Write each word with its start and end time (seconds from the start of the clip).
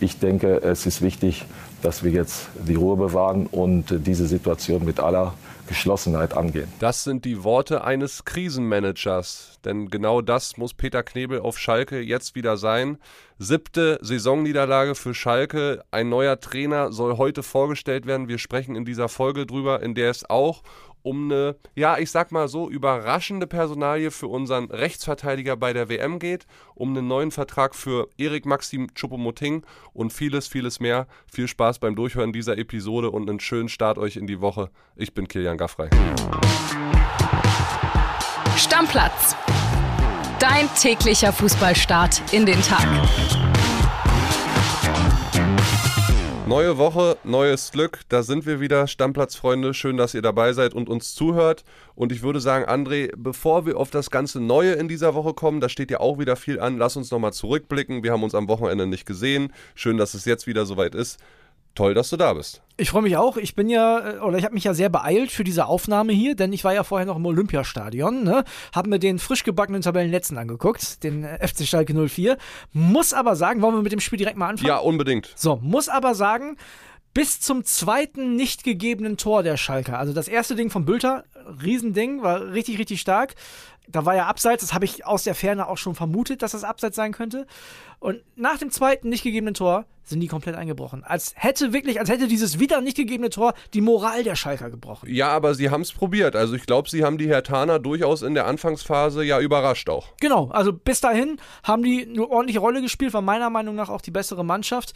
Ich 0.00 0.18
denke, 0.18 0.62
es 0.62 0.86
ist 0.86 1.00
wichtig, 1.00 1.44
dass 1.82 2.04
wir 2.04 2.10
jetzt 2.10 2.48
die 2.66 2.74
Ruhe 2.74 2.96
bewahren 2.96 3.46
und 3.46 3.86
diese 4.06 4.26
Situation 4.26 4.84
mit 4.84 5.00
aller 5.00 5.34
Geschlossenheit 5.66 6.36
angehen. 6.36 6.68
Das 6.78 7.04
sind 7.04 7.24
die 7.24 7.42
Worte 7.42 7.82
eines 7.82 8.24
Krisenmanagers, 8.24 9.58
denn 9.64 9.88
genau 9.88 10.20
das 10.20 10.56
muss 10.56 10.74
Peter 10.74 11.02
Knebel 11.02 11.40
auf 11.40 11.58
Schalke 11.58 12.00
jetzt 12.00 12.34
wieder 12.34 12.56
sein. 12.56 12.98
Siebte 13.38 13.98
Saisonniederlage 14.00 14.94
für 14.94 15.14
Schalke. 15.14 15.82
Ein 15.90 16.08
neuer 16.08 16.40
Trainer 16.40 16.92
soll 16.92 17.16
heute 17.16 17.42
vorgestellt 17.42 18.06
werden. 18.06 18.28
Wir 18.28 18.38
sprechen 18.38 18.76
in 18.76 18.84
dieser 18.84 19.08
Folge 19.08 19.46
drüber, 19.46 19.82
in 19.82 19.94
der 19.94 20.10
es 20.10 20.28
auch 20.28 20.62
um 21.06 21.30
eine, 21.30 21.54
ja, 21.76 21.98
ich 21.98 22.10
sag 22.10 22.32
mal 22.32 22.48
so, 22.48 22.68
überraschende 22.68 23.46
Personalie 23.46 24.10
für 24.10 24.26
unseren 24.26 24.64
Rechtsverteidiger 24.72 25.56
bei 25.56 25.72
der 25.72 25.88
WM 25.88 26.18
geht, 26.18 26.46
um 26.74 26.90
einen 26.90 27.06
neuen 27.06 27.30
Vertrag 27.30 27.76
für 27.76 28.08
Erik 28.18 28.44
Maxim 28.44 28.88
Choupo-Moting 28.92 29.64
und 29.92 30.12
vieles, 30.12 30.48
vieles 30.48 30.80
mehr. 30.80 31.06
Viel 31.32 31.46
Spaß 31.46 31.78
beim 31.78 31.94
Durchhören 31.94 32.32
dieser 32.32 32.58
Episode 32.58 33.12
und 33.12 33.30
einen 33.30 33.38
schönen 33.38 33.68
Start 33.68 33.98
euch 33.98 34.16
in 34.16 34.26
die 34.26 34.40
Woche. 34.40 34.68
Ich 34.96 35.14
bin 35.14 35.28
Kilian 35.28 35.56
Gaffrey. 35.56 35.90
Stammplatz. 38.56 39.36
Dein 40.40 40.68
täglicher 40.74 41.32
Fußballstart 41.32 42.34
in 42.34 42.46
den 42.46 42.60
Tag. 42.62 43.45
Neue 46.46 46.78
Woche, 46.78 47.18
neues 47.24 47.72
Glück. 47.72 48.02
Da 48.08 48.22
sind 48.22 48.46
wir 48.46 48.60
wieder, 48.60 48.86
Stammplatzfreunde. 48.86 49.74
Schön, 49.74 49.96
dass 49.96 50.14
ihr 50.14 50.22
dabei 50.22 50.52
seid 50.52 50.74
und 50.74 50.88
uns 50.88 51.12
zuhört. 51.12 51.64
Und 51.96 52.12
ich 52.12 52.22
würde 52.22 52.38
sagen, 52.38 52.64
André, 52.66 53.10
bevor 53.16 53.66
wir 53.66 53.76
auf 53.76 53.90
das 53.90 54.12
ganze 54.12 54.40
Neue 54.40 54.74
in 54.74 54.86
dieser 54.86 55.16
Woche 55.16 55.34
kommen, 55.34 55.60
da 55.60 55.68
steht 55.68 55.90
ja 55.90 55.98
auch 55.98 56.20
wieder 56.20 56.36
viel 56.36 56.60
an. 56.60 56.78
Lass 56.78 56.96
uns 56.96 57.10
nochmal 57.10 57.32
zurückblicken. 57.32 58.04
Wir 58.04 58.12
haben 58.12 58.22
uns 58.22 58.36
am 58.36 58.46
Wochenende 58.46 58.86
nicht 58.86 59.06
gesehen. 59.06 59.52
Schön, 59.74 59.96
dass 59.96 60.14
es 60.14 60.24
jetzt 60.24 60.46
wieder 60.46 60.66
soweit 60.66 60.94
ist. 60.94 61.18
Toll, 61.76 61.92
dass 61.92 62.08
du 62.08 62.16
da 62.16 62.32
bist. 62.32 62.62
Ich 62.78 62.90
freue 62.90 63.02
mich 63.02 63.18
auch. 63.18 63.36
Ich 63.36 63.54
bin 63.54 63.68
ja, 63.68 64.14
äh, 64.14 64.18
oder 64.18 64.38
ich 64.38 64.44
habe 64.44 64.54
mich 64.54 64.64
ja 64.64 64.72
sehr 64.72 64.88
beeilt 64.88 65.30
für 65.30 65.44
diese 65.44 65.66
Aufnahme 65.66 66.12
hier, 66.14 66.34
denn 66.34 66.52
ich 66.52 66.64
war 66.64 66.72
ja 66.72 66.84
vorher 66.84 67.06
noch 67.06 67.16
im 67.16 67.26
Olympiastadion, 67.26 68.24
ne? 68.24 68.44
Hab 68.74 68.86
mir 68.86 68.98
den 68.98 69.18
frisch 69.18 69.44
gebackenen 69.44 69.82
Tabellenletzten 69.82 70.38
angeguckt, 70.38 71.04
den 71.04 71.22
äh, 71.22 71.46
FC 71.46 71.66
Schalke 71.66 71.94
04. 71.94 72.38
Muss 72.72 73.12
aber 73.12 73.36
sagen, 73.36 73.60
wollen 73.60 73.74
wir 73.74 73.82
mit 73.82 73.92
dem 73.92 74.00
Spiel 74.00 74.16
direkt 74.16 74.38
mal 74.38 74.48
anfangen? 74.48 74.68
Ja, 74.68 74.78
unbedingt. 74.78 75.32
So, 75.36 75.56
muss 75.62 75.90
aber 75.90 76.14
sagen, 76.14 76.56
bis 77.12 77.40
zum 77.40 77.64
zweiten 77.64 78.36
nicht 78.36 78.64
gegebenen 78.64 79.18
Tor 79.18 79.42
der 79.42 79.56
Schalker. 79.56 79.98
Also 79.98 80.12
das 80.12 80.28
erste 80.28 80.54
Ding 80.54 80.70
von 80.70 80.86
Bülter, 80.86 81.24
Riesending, 81.62 82.22
war 82.22 82.52
richtig, 82.52 82.78
richtig 82.78 83.00
stark. 83.00 83.34
Da 83.88 84.04
war 84.04 84.14
ja 84.14 84.26
abseits, 84.26 84.62
das 84.62 84.74
habe 84.74 84.84
ich 84.84 85.06
aus 85.06 85.24
der 85.24 85.34
Ferne 85.34 85.68
auch 85.68 85.78
schon 85.78 85.94
vermutet, 85.94 86.42
dass 86.42 86.52
das 86.52 86.64
abseits 86.64 86.96
sein 86.96 87.12
könnte. 87.12 87.46
Und 87.98 88.20
nach 88.34 88.58
dem 88.58 88.70
zweiten 88.70 89.08
nicht 89.08 89.22
gegebenen 89.22 89.54
Tor 89.54 89.86
sind 90.02 90.20
die 90.20 90.28
komplett 90.28 90.54
eingebrochen. 90.54 91.02
Als 91.04 91.32
hätte 91.36 91.72
wirklich, 91.72 91.98
als 91.98 92.08
hätte 92.08 92.28
dieses 92.28 92.60
wieder 92.60 92.80
nicht 92.80 92.96
gegebene 92.96 93.30
Tor 93.30 93.54
die 93.74 93.80
Moral 93.80 94.22
der 94.22 94.36
Schalker 94.36 94.70
gebrochen. 94.70 95.12
Ja, 95.12 95.28
aber 95.28 95.54
sie 95.54 95.70
haben 95.70 95.80
es 95.80 95.92
probiert. 95.92 96.36
Also 96.36 96.54
ich 96.54 96.66
glaube, 96.66 96.88
sie 96.88 97.04
haben 97.04 97.18
die 97.18 97.28
Hertaner 97.28 97.78
durchaus 97.78 98.22
in 98.22 98.34
der 98.34 98.46
Anfangsphase 98.46 99.24
ja 99.24 99.40
überrascht 99.40 99.88
auch. 99.88 100.08
Genau, 100.20 100.48
also 100.50 100.72
bis 100.72 101.00
dahin 101.00 101.38
haben 101.64 101.82
die 101.82 102.06
eine 102.06 102.28
ordentliche 102.28 102.60
Rolle 102.60 102.82
gespielt, 102.82 103.14
war 103.14 103.22
meiner 103.22 103.50
Meinung 103.50 103.74
nach 103.74 103.88
auch 103.88 104.00
die 104.00 104.12
bessere 104.12 104.44
Mannschaft. 104.44 104.92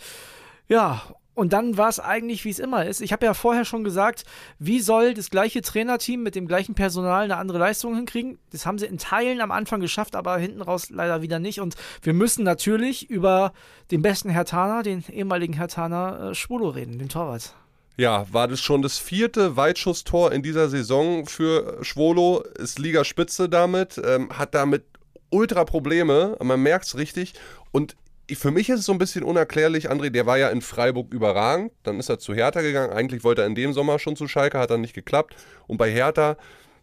Ja, 0.69 1.03
und 1.41 1.55
dann 1.55 1.79
war 1.79 1.89
es 1.89 1.99
eigentlich, 1.99 2.45
wie 2.45 2.51
es 2.51 2.59
immer 2.59 2.85
ist. 2.85 3.01
Ich 3.01 3.15
habe 3.15 3.25
ja 3.25 3.33
vorher 3.33 3.65
schon 3.65 3.83
gesagt, 3.83 4.25
wie 4.59 4.79
soll 4.79 5.15
das 5.15 5.31
gleiche 5.31 5.63
Trainerteam 5.63 6.23
mit 6.23 6.35
dem 6.35 6.47
gleichen 6.47 6.75
Personal 6.75 7.25
eine 7.25 7.39
andere 7.39 7.57
Leistung 7.57 7.95
hinkriegen? 7.97 8.39
Das 8.53 8.67
haben 8.67 8.79
sie 8.79 8.85
in 8.85 8.99
Teilen 8.99 9.41
am 9.41 9.51
Anfang 9.51 9.81
geschafft, 9.81 10.17
aber 10.17 10.37
hinten 10.37 10.61
raus 10.61 10.91
leider 10.91 11.23
wieder 11.23 11.39
nicht. 11.39 11.59
Und 11.59 11.77
wir 12.03 12.13
müssen 12.13 12.45
natürlich 12.45 13.09
über 13.09 13.55
den 13.91 14.03
besten 14.03 14.29
Hertaner, 14.29 14.83
den 14.83 15.03
ehemaligen 15.11 15.55
Hertaner 15.55 16.33
äh, 16.33 16.35
Schwulo 16.35 16.69
reden, 16.69 16.99
den 16.99 17.09
Torwart. 17.09 17.55
Ja, 17.97 18.27
war 18.31 18.47
das 18.47 18.61
schon 18.61 18.83
das 18.83 18.99
vierte 18.99 19.57
Weitschusstor 19.57 20.33
in 20.33 20.43
dieser 20.43 20.69
Saison 20.69 21.25
für 21.25 21.79
Schwolo, 21.81 22.45
ist 22.59 22.79
Ligaspitze 22.79 23.49
damit, 23.49 23.99
ähm, 24.05 24.29
hat 24.37 24.55
damit 24.55 24.85
ultra 25.31 25.65
Probleme, 25.65 26.37
man 26.43 26.61
merkt 26.63 26.85
es 26.85 26.99
richtig. 26.99 27.33
Und 27.73 27.97
für 28.35 28.51
mich 28.51 28.69
ist 28.69 28.81
es 28.81 28.87
so 28.87 28.93
ein 28.93 28.99
bisschen 28.99 29.25
unerklärlich. 29.25 29.91
André, 29.91 30.11
der 30.11 30.27
war 30.27 30.39
ja 30.39 30.49
in 30.49 30.61
Freiburg 30.63 31.13
überragend. 31.13 31.73
Dann 31.83 31.99
ist 31.99 32.09
er 32.09 32.19
zu 32.19 32.35
Hertha 32.35 32.61
gegangen. 32.61 32.93
Eigentlich 32.93 33.25
wollte 33.25 33.43
er 33.43 33.47
in 33.47 33.55
dem 33.55 33.73
Sommer 33.73 33.99
schon 33.99 34.17
zu 34.17 34.29
Schalke, 34.29 34.59
hat 34.59 34.71
dann 34.71 34.81
nicht 34.81 34.95
geklappt. 34.95 35.37
Und 35.67 35.79
bei 35.79 35.91
Hertha, 35.91 36.37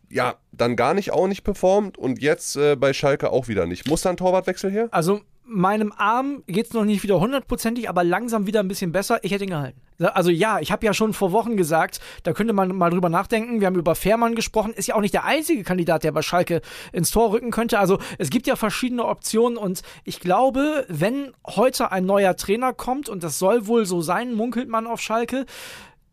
ja, 0.10 0.36
dann 0.52 0.76
gar 0.76 0.94
nicht, 0.94 1.12
auch 1.12 1.28
nicht 1.28 1.44
performt. 1.44 1.98
Und 1.98 2.22
jetzt 2.22 2.56
äh, 2.56 2.76
bei 2.76 2.94
Schalke 2.94 3.32
auch 3.32 3.48
wieder 3.48 3.66
nicht. 3.66 3.88
Muss 3.88 4.02
da 4.02 4.10
ein 4.10 4.18
Torwartwechsel 4.18 4.72
her? 4.72 4.88
Also 4.92 5.22
meinem 5.48 5.94
Arm 5.96 6.44
geht 6.48 6.68
es 6.68 6.74
noch 6.74 6.84
nicht 6.84 7.04
wieder 7.04 7.20
hundertprozentig, 7.20 7.90
aber 7.90 8.04
langsam 8.04 8.48
wieder 8.48 8.60
ein 8.60 8.68
bisschen 8.68 8.92
besser. 8.92 9.24
Ich 9.24 9.32
hätte 9.32 9.46
ihn 9.46 9.52
gehalten. 9.52 9.82
Also 10.00 10.30
ja, 10.30 10.60
ich 10.60 10.72
habe 10.72 10.86
ja 10.86 10.94
schon 10.94 11.14
vor 11.14 11.32
Wochen 11.32 11.58
gesagt, 11.58 12.00
da 12.24 12.34
könnte 12.34 12.54
man 12.54 12.76
mal 12.76 12.90
drüber 12.90 13.10
nachdenken. 13.10 13.60
Wir 13.60 13.68
haben 13.68 13.76
über 13.76 13.96
Fährmann 13.96 14.36
gesprochen. 14.36 14.74
Ist 14.74 14.88
ja 14.88 14.96
auch 14.96 15.02
nicht 15.02 15.14
der 15.14 15.26
einzige 15.26 15.64
Kandidat, 15.64 16.04
der 16.04 16.12
bei 16.12 16.22
Schalke 16.22 16.62
ins 16.92 17.10
Tor 17.10 17.32
rücken 17.32 17.52
könnte. 17.52 17.80
Also 17.80 17.98
es 18.18 18.30
gibt 18.30 18.46
ja 18.46 18.56
verschiedene 18.56 19.06
Optionen 19.06 19.58
und 19.58 19.82
ich 20.04 20.20
glaube, 20.20 20.86
wenn 20.90 21.32
heute 21.48 21.92
ein 21.92 22.06
neuer 22.06 22.36
Trainer 22.36 22.74
kommt, 22.74 23.10
und 23.10 23.24
das 23.24 23.40
soll 23.40 23.68
wohl 23.68 23.86
so 23.86 24.02
sein, 24.02 24.34
munkelt 24.34 24.70
man 24.70 24.86
auf 24.86 25.02
Schalke, 25.02 25.46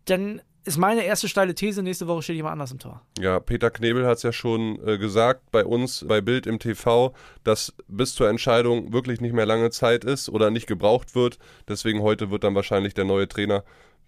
dann 0.06 0.40
ist 0.64 0.78
meine 0.78 1.04
erste 1.04 1.28
steile 1.28 1.54
These, 1.54 1.82
nächste 1.82 2.06
Woche 2.06 2.22
steht 2.22 2.36
jemand 2.36 2.54
anders 2.54 2.72
im 2.72 2.78
Tor. 2.78 3.02
Ja, 3.18 3.38
Peter 3.38 3.70
Knebel 3.70 4.06
hat 4.06 4.16
es 4.16 4.22
ja 4.22 4.32
schon 4.32 4.78
äh, 4.86 4.98
gesagt 4.98 5.50
bei 5.50 5.64
uns, 5.64 6.04
bei 6.08 6.20
Bild 6.20 6.46
im 6.46 6.58
TV, 6.58 7.14
dass 7.44 7.74
bis 7.88 8.14
zur 8.14 8.28
Entscheidung 8.28 8.92
wirklich 8.92 9.20
nicht 9.20 9.34
mehr 9.34 9.46
lange 9.46 9.70
Zeit 9.70 10.04
ist 10.04 10.28
oder 10.28 10.50
nicht 10.50 10.66
gebraucht 10.66 11.14
wird. 11.14 11.38
Deswegen 11.68 12.02
heute 12.02 12.30
wird 12.30 12.44
dann 12.44 12.54
wahrscheinlich 12.54 12.94
der 12.94 13.04
neue 13.04 13.28
Trainer 13.28 13.62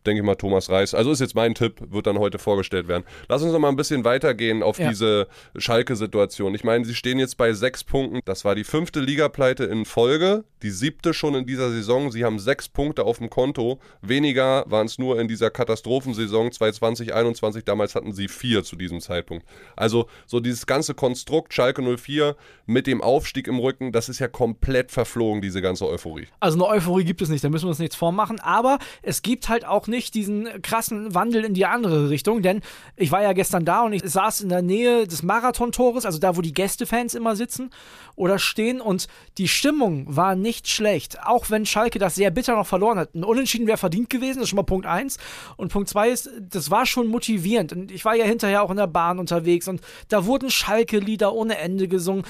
denke 0.07 0.21
ich 0.21 0.27
mal, 0.27 0.35
Thomas 0.35 0.71
Reis. 0.71 0.95
Also 0.95 1.11
ist 1.11 1.21
jetzt 1.21 1.35
mein 1.35 1.55
Tipp, 1.55 1.81
wird 1.91 2.07
dann 2.07 2.19
heute 2.19 2.39
vorgestellt 2.39 2.89
werden. 2.89 3.05
Lass 3.29 3.43
uns 3.43 3.53
noch 3.53 3.59
mal 3.59 3.69
ein 3.69 3.77
bisschen 3.77 4.05
weitergehen 4.05 4.63
auf 4.63 4.79
ja. 4.79 4.89
diese 4.89 5.29
Schalke-Situation. 5.57 6.55
Ich 6.55 6.65
meine, 6.65 6.85
sie 6.85 6.95
stehen 6.95 7.19
jetzt 7.19 7.37
bei 7.37 7.53
sechs 7.53 7.85
Punkten. 7.85 8.21
Das 8.25 8.45
war 8.45 8.55
die 8.55 8.65
fünfte 8.65 9.01
Ligapleite 9.01 9.65
in 9.65 9.85
Folge, 9.85 10.45
die 10.63 10.71
siebte 10.71 11.15
schon 11.15 11.35
in 11.35 11.47
dieser 11.47 11.71
Saison. 11.71 12.11
Sie 12.11 12.25
haben 12.25 12.39
sechs 12.39 12.69
Punkte 12.69 13.05
auf 13.05 13.19
dem 13.19 13.31
Konto. 13.31 13.81
Weniger 14.03 14.65
waren 14.69 14.87
es 14.87 14.99
nur 14.99 15.21
in 15.21 15.29
dieser 15.29 15.51
Katastrophensaison 15.51 16.53
2020, 16.53 17.07
2021. 17.07 17.65
Damals 17.65 17.95
hatten 17.95 18.13
sie 18.13 18.29
vier 18.29 18.65
zu 18.65 18.77
diesem 18.77 19.01
Zeitpunkt. 19.01 19.47
Also 19.75 20.07
so 20.27 20.41
dieses 20.41 20.67
ganze 20.67 20.95
Konstrukt 20.95 21.53
Schalke 21.53 21.83
04 21.83 22.37
mit 22.67 22.87
dem 22.87 23.01
Aufstieg 23.01 23.49
im 23.49 23.59
Rücken, 23.59 23.93
das 23.93 24.09
ist 24.09 24.19
ja 24.19 24.29
komplett 24.29 24.91
verflogen, 24.91 25.43
diese 25.43 25.63
ganze 25.63 25.87
Euphorie. 25.87 26.27
Also 26.41 26.57
eine 26.57 26.67
Euphorie 26.67 27.05
gibt 27.05 27.23
es 27.23 27.29
nicht, 27.29 27.45
da 27.45 27.49
müssen 27.49 27.65
wir 27.65 27.71
uns 27.71 27.79
nichts 27.79 27.97
vormachen. 27.97 28.41
Aber 28.41 28.79
es 29.03 29.23
gibt 29.23 29.49
halt 29.49 29.65
auch 29.65 29.87
nicht 29.87 29.96
nicht 29.97 30.15
diesen 30.15 30.63
krassen 30.63 31.15
Wandel 31.15 31.45
in 31.45 31.55
die 31.55 31.67
andere 31.67 32.11
Richtung, 32.11 32.43
denn 32.43 32.61
ich 32.97 33.11
war 33.11 33.23
ja 33.23 33.33
gestern 33.33 33.65
da 33.65 33.83
und 33.83 33.95
ich 33.95 34.03
saß 34.05 34.43
in 34.43 34.51
der 34.51 34.63
Nähe 34.63 35.07
des 35.07 35.23
Marathontores, 35.23 36.05
also 36.05 36.19
da, 36.19 36.37
wo 36.37 36.43
die 36.43 36.53
Gästefans 36.53 37.15
immer 37.15 37.35
sitzen 37.35 37.71
oder 38.15 38.39
stehen 38.39 38.81
und 38.81 39.09
die 39.39 39.49
Stimmung 39.49 40.05
war 40.15 40.37
nicht 40.37 40.69
schlecht, 40.69 41.23
auch 41.25 41.51
wenn 41.51 41.67
Schalke 41.67 41.99
das 41.99 42.15
sehr 42.15 42.31
bitter 42.31 42.55
noch 42.55 42.67
verloren 42.67 42.99
hat. 42.99 43.15
Ein 43.15 43.25
Unentschieden 43.25 43.67
wäre 43.67 43.79
verdient 43.79 44.11
gewesen, 44.11 44.39
das 44.39 44.45
ist 44.45 44.51
schon 44.51 44.59
mal 44.59 44.63
Punkt 44.63 44.87
1 44.87 45.17
und 45.57 45.73
Punkt 45.73 45.89
2 45.89 46.11
ist, 46.11 46.31
das 46.39 46.71
war 46.71 46.85
schon 46.85 47.07
motivierend. 47.07 47.73
Und 47.73 47.91
ich 47.91 48.05
war 48.05 48.15
ja 48.15 48.25
hinterher 48.25 48.63
auch 48.63 48.71
in 48.71 48.77
der 48.77 48.87
Bahn 48.87 49.19
unterwegs 49.19 49.67
und 49.67 49.81
da 50.09 50.27
wurden 50.27 50.51
Schalke-Lieder 50.51 51.33
ohne 51.33 51.57
Ende 51.59 51.89
gesungen 51.89 52.25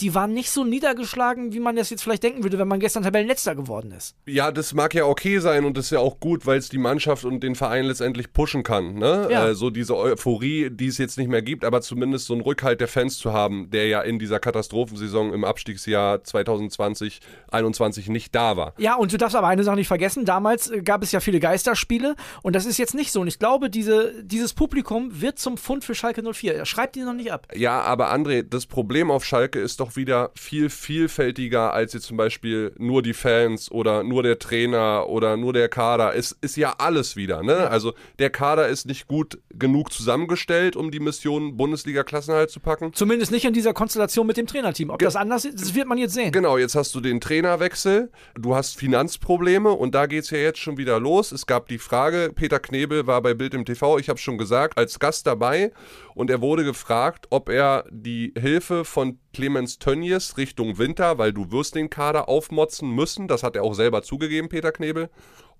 die 0.00 0.14
waren 0.14 0.32
nicht 0.32 0.50
so 0.50 0.64
niedergeschlagen, 0.64 1.52
wie 1.52 1.60
man 1.60 1.76
das 1.76 1.90
jetzt 1.90 2.02
vielleicht 2.02 2.22
denken 2.22 2.42
würde, 2.42 2.58
wenn 2.58 2.68
man 2.68 2.80
gestern 2.80 3.02
Tabellenletzter 3.02 3.54
geworden 3.54 3.92
ist. 3.92 4.14
Ja, 4.26 4.50
das 4.50 4.74
mag 4.74 4.94
ja 4.94 5.04
okay 5.04 5.38
sein 5.38 5.64
und 5.64 5.76
das 5.76 5.86
ist 5.86 5.90
ja 5.92 6.00
auch 6.00 6.20
gut, 6.20 6.46
weil 6.46 6.58
es 6.58 6.68
die 6.68 6.78
Mannschaft 6.78 7.24
und 7.24 7.40
den 7.42 7.54
Verein 7.54 7.86
letztendlich 7.86 8.32
pushen 8.32 8.62
kann. 8.62 8.94
Ne? 8.94 9.28
Ja. 9.30 9.48
Äh, 9.48 9.54
so 9.54 9.70
diese 9.70 9.96
Euphorie, 9.96 10.70
die 10.70 10.86
es 10.86 10.98
jetzt 10.98 11.18
nicht 11.18 11.28
mehr 11.28 11.42
gibt, 11.42 11.64
aber 11.64 11.80
zumindest 11.80 12.26
so 12.26 12.34
einen 12.34 12.42
Rückhalt 12.42 12.80
der 12.80 12.88
Fans 12.88 13.18
zu 13.18 13.32
haben, 13.32 13.70
der 13.70 13.86
ja 13.86 14.02
in 14.02 14.18
dieser 14.18 14.38
Katastrophensaison 14.38 15.32
im 15.32 15.44
Abstiegsjahr 15.44 16.22
2020, 16.22 17.20
2021 17.66 18.08
nicht 18.08 18.34
da 18.34 18.56
war. 18.56 18.74
Ja, 18.78 18.96
und 18.96 19.12
du 19.12 19.16
darfst 19.16 19.36
aber 19.36 19.48
eine 19.48 19.64
Sache 19.64 19.76
nicht 19.76 19.88
vergessen, 19.88 20.24
damals 20.24 20.70
äh, 20.70 20.82
gab 20.82 21.02
es 21.02 21.12
ja 21.12 21.20
viele 21.20 21.40
Geisterspiele 21.40 22.16
und 22.42 22.54
das 22.54 22.66
ist 22.66 22.78
jetzt 22.78 22.94
nicht 22.94 23.12
so. 23.12 23.20
Und 23.20 23.28
ich 23.28 23.38
glaube, 23.38 23.70
diese, 23.70 24.22
dieses 24.22 24.54
Publikum 24.54 25.20
wird 25.20 25.38
zum 25.38 25.56
Fund 25.56 25.84
für 25.84 25.94
Schalke 25.94 26.22
04. 26.22 26.64
Schreibt 26.64 26.96
die 26.96 27.00
noch 27.00 27.14
nicht 27.14 27.32
ab. 27.32 27.48
Ja, 27.54 27.80
aber 27.82 28.12
André, 28.12 28.42
das 28.42 28.66
Problem 28.66 29.10
auf 29.10 29.24
Schalke 29.24 29.58
ist 29.58 29.80
doch 29.80 29.85
doch 29.86 29.96
wieder 29.96 30.30
viel 30.34 30.68
vielfältiger 30.68 31.72
als 31.72 31.92
jetzt 31.92 32.06
zum 32.06 32.16
Beispiel 32.16 32.72
nur 32.78 33.02
die 33.02 33.14
Fans 33.14 33.70
oder 33.70 34.02
nur 34.02 34.22
der 34.22 34.38
Trainer 34.38 35.08
oder 35.08 35.36
nur 35.36 35.52
der 35.52 35.68
Kader. 35.68 36.14
Es 36.14 36.32
ist 36.40 36.56
ja 36.56 36.74
alles 36.78 37.16
wieder. 37.16 37.42
Ne? 37.42 37.68
Also 37.70 37.94
der 38.18 38.30
Kader 38.30 38.68
ist 38.68 38.86
nicht 38.86 39.06
gut 39.06 39.38
genug 39.50 39.92
zusammengestellt, 39.92 40.76
um 40.76 40.90
die 40.90 41.00
Mission 41.00 41.56
Bundesliga-Klassenhalt 41.56 42.50
zu 42.50 42.60
packen. 42.60 42.92
Zumindest 42.92 43.30
nicht 43.30 43.44
in 43.44 43.52
dieser 43.52 43.72
Konstellation 43.72 44.26
mit 44.26 44.36
dem 44.36 44.46
Trainerteam. 44.46 44.90
Ob 44.90 44.98
Ge 44.98 45.06
das 45.06 45.16
anders 45.16 45.44
ist, 45.44 45.60
das 45.60 45.74
wird 45.74 45.86
man 45.86 45.98
jetzt 45.98 46.14
sehen. 46.14 46.32
Genau, 46.32 46.58
jetzt 46.58 46.74
hast 46.74 46.94
du 46.94 47.00
den 47.00 47.20
Trainerwechsel, 47.20 48.10
du 48.34 48.54
hast 48.54 48.76
Finanzprobleme 48.76 49.70
und 49.70 49.94
da 49.94 50.06
geht 50.06 50.24
es 50.24 50.30
ja 50.30 50.38
jetzt 50.38 50.58
schon 50.58 50.76
wieder 50.76 50.98
los. 50.98 51.32
Es 51.32 51.46
gab 51.46 51.68
die 51.68 51.78
Frage, 51.78 52.32
Peter 52.34 52.58
Knebel 52.58 53.06
war 53.06 53.22
bei 53.22 53.34
Bild 53.34 53.54
im 53.54 53.64
TV, 53.64 53.98
ich 53.98 54.08
habe 54.08 54.18
schon 54.18 54.38
gesagt, 54.38 54.76
als 54.76 54.98
Gast 54.98 55.26
dabei 55.26 55.72
und 56.14 56.30
er 56.30 56.40
wurde 56.40 56.64
gefragt, 56.64 57.26
ob 57.30 57.48
er 57.48 57.84
die 57.90 58.32
Hilfe 58.36 58.84
von 58.84 59.18
Clemens 59.36 59.78
Tönnies 59.78 60.38
Richtung 60.38 60.78
Winter, 60.78 61.18
weil 61.18 61.30
du 61.30 61.52
wirst 61.52 61.74
den 61.74 61.90
Kader 61.90 62.26
aufmotzen 62.26 62.90
müssen. 62.90 63.28
Das 63.28 63.42
hat 63.42 63.54
er 63.54 63.64
auch 63.64 63.74
selber 63.74 64.02
zugegeben, 64.02 64.48
Peter 64.48 64.72
Knebel. 64.72 65.10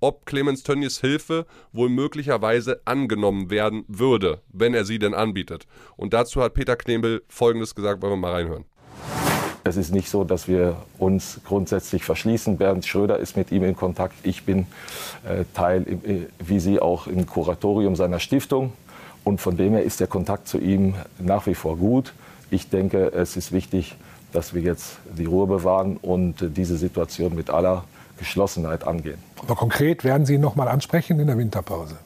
Ob 0.01 0.25
Clemens 0.25 0.63
Tönnies 0.63 1.03
Hilfe 1.03 1.45
wohl 1.75 1.91
möglicherweise 1.91 2.81
angenommen 2.87 3.51
werden 3.51 3.85
würde, 3.87 4.41
wenn 4.51 4.73
er 4.73 4.87
sie 4.87 4.99
denn 4.99 5.13
anbietet. 5.13 5.67
Und 5.99 6.15
dazu 6.15 6.41
hat 6.41 6.55
Peter 6.55 6.75
Knebel 6.75 7.23
Folgendes 7.29 7.75
gesagt, 7.75 8.01
wollen 8.01 8.15
wir 8.15 8.17
mal 8.17 8.33
reinhören. 8.33 8.65
Es 9.65 9.77
ist 9.77 9.93
nicht 9.93 10.09
so, 10.09 10.25
dass 10.25 10.49
wir 10.49 10.79
uns 10.97 11.43
grundsätzlich 11.45 12.03
verschließen. 12.03 12.57
Bernd 12.57 12.87
Schröder 12.87 13.19
ist 13.19 13.37
mit 13.37 13.53
ihm 13.53 13.63
in 13.63 13.77
Kontakt. 13.77 14.15
Ich 14.23 14.45
bin 14.45 14.67
äh, 15.29 15.45
Teil, 15.53 15.87
äh, 15.87 16.21
wie 16.39 16.61
Sie 16.61 16.81
auch, 16.81 17.09
im 17.09 17.27
Kuratorium 17.27 17.95
seiner 17.95 18.21
Stiftung. 18.21 18.73
Und 19.23 19.43
von 19.43 19.59
dem 19.59 19.75
her 19.75 19.83
ist 19.83 20.01
der 20.01 20.07
Kontakt 20.07 20.49
zu 20.49 20.57
ihm 20.57 20.95
nach 21.19 21.45
wie 21.47 21.55
vor 21.55 21.77
gut. 21.77 22.15
Ich 22.51 22.69
denke, 22.69 23.13
es 23.13 23.37
ist 23.37 23.53
wichtig, 23.53 23.97
dass 24.33 24.55
wir 24.55 24.63
jetzt 24.63 24.99
die 25.17 25.25
Ruhe 25.25 25.47
bewahren 25.47 25.97
und 25.97 26.37
diese 26.57 26.77
Situation 26.77 27.35
mit 27.35 27.51
aller 27.51 27.85
Geschlossenheit 28.19 28.87
angehen. 28.87 29.19
Aber 29.43 29.57
konkret 29.57 30.05
werden 30.05 30.27
Sie 30.27 30.35
ihn 30.35 30.41
noch 30.41 30.57
mal 30.57 30.69
ansprechen 30.69 31.19
in 31.21 31.27
der 31.27 31.39
Winterpause? 31.39 31.97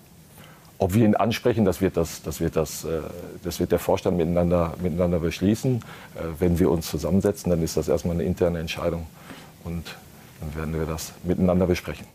Ob 0.78 0.94
wir 0.94 1.04
ihn 1.04 1.14
ansprechen, 1.14 1.64
das 1.64 1.80
wird, 1.82 1.96
das, 1.96 2.22
das 2.22 2.40
wird, 2.40 2.56
das, 2.56 2.84
äh, 2.84 3.02
das 3.44 3.60
wird 3.60 3.70
der 3.70 3.78
Vorstand 3.78 4.16
miteinander, 4.16 4.74
miteinander 4.82 5.18
beschließen. 5.18 5.76
Äh, 5.76 6.18
wenn 6.38 6.58
wir 6.58 6.70
uns 6.70 6.88
zusammensetzen, 6.90 7.50
dann 7.50 7.62
ist 7.62 7.76
das 7.76 7.88
erstmal 7.88 8.14
eine 8.14 8.24
interne 8.24 8.60
Entscheidung 8.60 9.06
und 9.64 9.96
dann 10.40 10.56
werden 10.56 10.74
wir 10.74 10.86
das 10.86 11.12
miteinander 11.22 11.66
besprechen. 11.66 12.06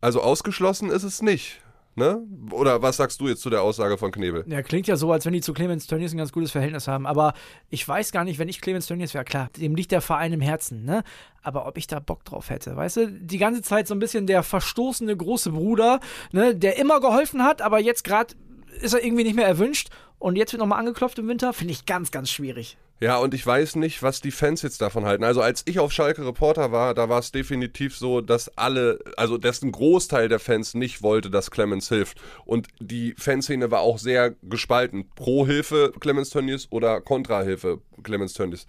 Also 0.00 0.20
ausgeschlossen 0.20 0.90
ist 0.90 1.04
es 1.04 1.22
nicht. 1.22 1.60
Ne? 1.96 2.22
Oder 2.52 2.82
was 2.82 2.96
sagst 2.96 3.20
du 3.20 3.28
jetzt 3.28 3.42
zu 3.42 3.50
der 3.50 3.62
Aussage 3.62 3.98
von 3.98 4.12
Knebel? 4.12 4.44
Ja, 4.46 4.62
klingt 4.62 4.86
ja 4.86 4.96
so, 4.96 5.10
als 5.12 5.26
wenn 5.26 5.32
die 5.32 5.40
zu 5.40 5.52
Clemens 5.52 5.86
Tönnies 5.86 6.14
ein 6.14 6.18
ganz 6.18 6.32
gutes 6.32 6.52
Verhältnis 6.52 6.86
haben. 6.86 7.04
Aber 7.04 7.34
ich 7.68 7.86
weiß 7.86 8.12
gar 8.12 8.24
nicht, 8.24 8.38
wenn 8.38 8.48
ich 8.48 8.60
Clemens 8.60 8.86
Tönnies 8.86 9.12
wäre, 9.12 9.24
klar, 9.24 9.50
dem 9.56 9.74
liegt 9.74 9.90
der 9.90 10.00
Verein 10.00 10.32
im 10.32 10.40
Herzen, 10.40 10.84
ne? 10.84 11.02
Aber 11.42 11.66
ob 11.66 11.76
ich 11.76 11.88
da 11.88 11.98
Bock 11.98 12.24
drauf 12.24 12.48
hätte, 12.48 12.76
weißt 12.76 12.96
du? 12.96 13.12
Die 13.12 13.38
ganze 13.38 13.62
Zeit 13.62 13.88
so 13.88 13.94
ein 13.94 13.98
bisschen 13.98 14.26
der 14.26 14.42
verstoßene 14.42 15.16
große 15.16 15.50
Bruder, 15.50 16.00
ne? 16.30 16.54
Der 16.54 16.78
immer 16.78 17.00
geholfen 17.00 17.42
hat, 17.42 17.60
aber 17.60 17.80
jetzt 17.80 18.04
gerade 18.04 18.34
ist 18.80 18.94
er 18.94 19.04
irgendwie 19.04 19.24
nicht 19.24 19.36
mehr 19.36 19.46
erwünscht. 19.46 19.90
Und 20.20 20.36
jetzt 20.36 20.52
wird 20.52 20.60
nochmal 20.60 20.78
angeklopft 20.78 21.18
im 21.18 21.28
Winter, 21.28 21.52
finde 21.52 21.72
ich 21.72 21.86
ganz, 21.86 22.10
ganz 22.10 22.30
schwierig. 22.30 22.76
Ja, 23.02 23.16
und 23.16 23.32
ich 23.32 23.46
weiß 23.46 23.76
nicht, 23.76 24.02
was 24.02 24.20
die 24.20 24.30
Fans 24.30 24.60
jetzt 24.60 24.82
davon 24.82 25.06
halten. 25.06 25.24
Also 25.24 25.40
als 25.40 25.62
ich 25.64 25.78
auf 25.78 25.90
Schalke 25.90 26.26
Reporter 26.26 26.70
war, 26.70 26.92
da 26.92 27.08
war 27.08 27.18
es 27.18 27.32
definitiv 27.32 27.96
so, 27.96 28.20
dass 28.20 28.58
alle, 28.58 28.98
also 29.16 29.38
dass 29.38 29.62
ein 29.62 29.72
Großteil 29.72 30.28
der 30.28 30.38
Fans 30.38 30.74
nicht 30.74 31.02
wollte, 31.02 31.30
dass 31.30 31.50
Clemens 31.50 31.88
hilft. 31.88 32.20
Und 32.44 32.68
die 32.78 33.14
Fanszene 33.16 33.70
war 33.70 33.80
auch 33.80 33.96
sehr 33.96 34.34
gespalten. 34.42 35.08
Pro 35.14 35.46
Hilfe 35.46 35.92
Clemens 35.98 36.28
Tönnies 36.28 36.68
oder 36.70 37.00
Kontra 37.00 37.40
Hilfe 37.40 37.80
Clemens 38.02 38.34
Tönnies. 38.34 38.66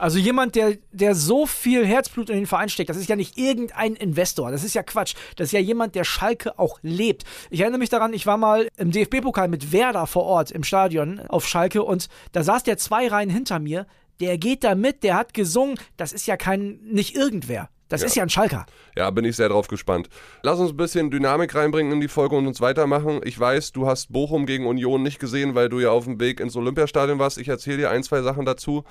Also 0.00 0.18
jemand, 0.18 0.54
der, 0.54 0.78
der 0.92 1.14
so 1.14 1.46
viel 1.46 1.84
Herzblut 1.86 2.30
in 2.30 2.36
den 2.36 2.46
Verein 2.46 2.68
steckt, 2.68 2.88
das 2.90 2.96
ist 2.96 3.08
ja 3.08 3.16
nicht 3.16 3.36
irgendein 3.36 3.94
Investor, 3.94 4.50
das 4.50 4.64
ist 4.64 4.74
ja 4.74 4.82
Quatsch. 4.82 5.14
Das 5.36 5.46
ist 5.48 5.52
ja 5.52 5.60
jemand, 5.60 5.94
der 5.94 6.04
Schalke 6.04 6.58
auch 6.58 6.78
lebt. 6.82 7.24
Ich 7.50 7.60
erinnere 7.60 7.78
mich 7.78 7.90
daran, 7.90 8.12
ich 8.14 8.26
war 8.26 8.36
mal 8.38 8.68
im 8.76 8.90
DFB-Pokal 8.90 9.48
mit 9.48 9.72
Werder 9.72 10.06
vor 10.06 10.24
Ort 10.24 10.50
im 10.50 10.64
Stadion 10.64 11.20
auf 11.28 11.46
Schalke 11.46 11.82
und 11.82 12.08
da 12.32 12.42
saß 12.42 12.62
der 12.62 12.78
zwei 12.78 13.08
Reihen 13.08 13.30
hinter 13.30 13.58
mir. 13.58 13.86
Der 14.20 14.38
geht 14.38 14.64
da 14.64 14.74
mit, 14.74 15.02
der 15.02 15.16
hat 15.16 15.34
gesungen. 15.34 15.78
Das 15.96 16.12
ist 16.12 16.26
ja 16.26 16.36
kein, 16.36 16.78
nicht 16.82 17.14
irgendwer. 17.16 17.68
Das 17.88 18.02
Ja. 18.02 18.06
ist 18.06 18.16
ja 18.16 18.22
ein 18.22 18.30
Schalker. 18.30 18.66
Ja, 18.96 19.10
bin 19.10 19.24
ich 19.24 19.34
sehr 19.36 19.48
drauf 19.48 19.66
gespannt. 19.66 20.08
Lass 20.42 20.60
uns 20.60 20.70
ein 20.70 20.76
bisschen 20.76 21.10
Dynamik 21.10 21.54
reinbringen 21.54 21.92
in 21.92 22.00
die 22.00 22.08
Folge 22.08 22.36
und 22.36 22.46
uns 22.46 22.60
weitermachen. 22.60 23.20
Ich 23.24 23.38
weiß, 23.38 23.72
du 23.72 23.86
hast 23.86 24.12
Bochum 24.12 24.46
gegen 24.46 24.66
Union 24.66 25.02
nicht 25.02 25.18
gesehen, 25.18 25.54
weil 25.54 25.68
du 25.68 25.80
ja 25.80 25.90
auf 25.90 26.04
dem 26.04 26.20
Weg 26.20 26.38
ins 26.40 26.54
Olympiastadion 26.56 27.18
warst. 27.18 27.36
Ich 27.38 27.48
erzähle 27.48 27.78
dir 27.78 27.90
ein, 27.90 28.02
zwei 28.02 28.22
Sachen 28.22 28.44
dazu. 28.46 28.84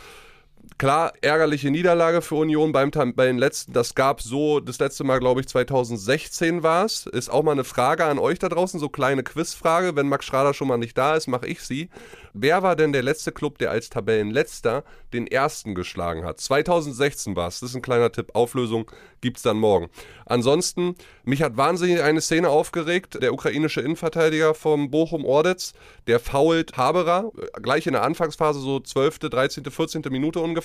Klar, 0.77 1.11
ärgerliche 1.21 1.71
Niederlage 1.71 2.21
für 2.21 2.35
Union 2.35 2.71
beim, 2.71 2.91
bei 2.91 3.25
den 3.25 3.37
letzten. 3.37 3.73
Das 3.73 3.95
gab 3.95 4.21
so, 4.21 4.61
das 4.61 4.79
letzte 4.79 5.03
Mal, 5.03 5.19
glaube 5.19 5.41
ich, 5.41 5.47
2016 5.47 6.63
war 6.63 6.85
es. 6.85 7.05
Ist 7.05 7.29
auch 7.29 7.43
mal 7.43 7.51
eine 7.51 7.65
Frage 7.65 8.05
an 8.05 8.17
euch 8.17 8.39
da 8.39 8.47
draußen, 8.47 8.79
so 8.79 8.87
kleine 8.87 9.23
Quizfrage. 9.23 9.97
Wenn 9.97 10.07
Max 10.07 10.25
Schrader 10.25 10.53
schon 10.53 10.69
mal 10.69 10.77
nicht 10.77 10.97
da 10.97 11.15
ist, 11.15 11.27
mache 11.27 11.47
ich 11.47 11.61
sie. 11.63 11.89
Wer 12.33 12.63
war 12.63 12.75
denn 12.75 12.93
der 12.93 13.03
letzte 13.03 13.31
Club, 13.31 13.57
der 13.57 13.71
als 13.71 13.89
Tabellenletzter 13.89 14.83
den 15.11 15.27
ersten 15.27 15.75
geschlagen 15.75 16.23
hat? 16.23 16.39
2016 16.39 17.35
war 17.35 17.47
es. 17.47 17.59
Das 17.59 17.71
ist 17.71 17.75
ein 17.75 17.81
kleiner 17.81 18.11
Tipp. 18.11 18.31
Auflösung 18.33 18.89
gibt's 19.19 19.41
dann 19.41 19.57
morgen. 19.57 19.89
Ansonsten, 20.25 20.95
mich 21.23 21.41
hat 21.41 21.57
wahnsinnig 21.57 22.01
eine 22.01 22.21
Szene 22.21 22.49
aufgeregt. 22.49 23.21
Der 23.21 23.33
ukrainische 23.33 23.81
Innenverteidiger 23.81 24.53
vom 24.53 24.91
Bochum 24.91 25.25
Ordetz, 25.25 25.73
der 26.07 26.19
fault 26.19 26.77
Haberer, 26.77 27.31
äh, 27.35 27.61
gleich 27.61 27.87
in 27.87 27.93
der 27.93 28.03
Anfangsphase, 28.03 28.59
so 28.59 28.79
12., 28.79 29.19
13., 29.19 29.65
14. 29.65 30.03
Minute 30.09 30.39
ungefähr, 30.39 30.58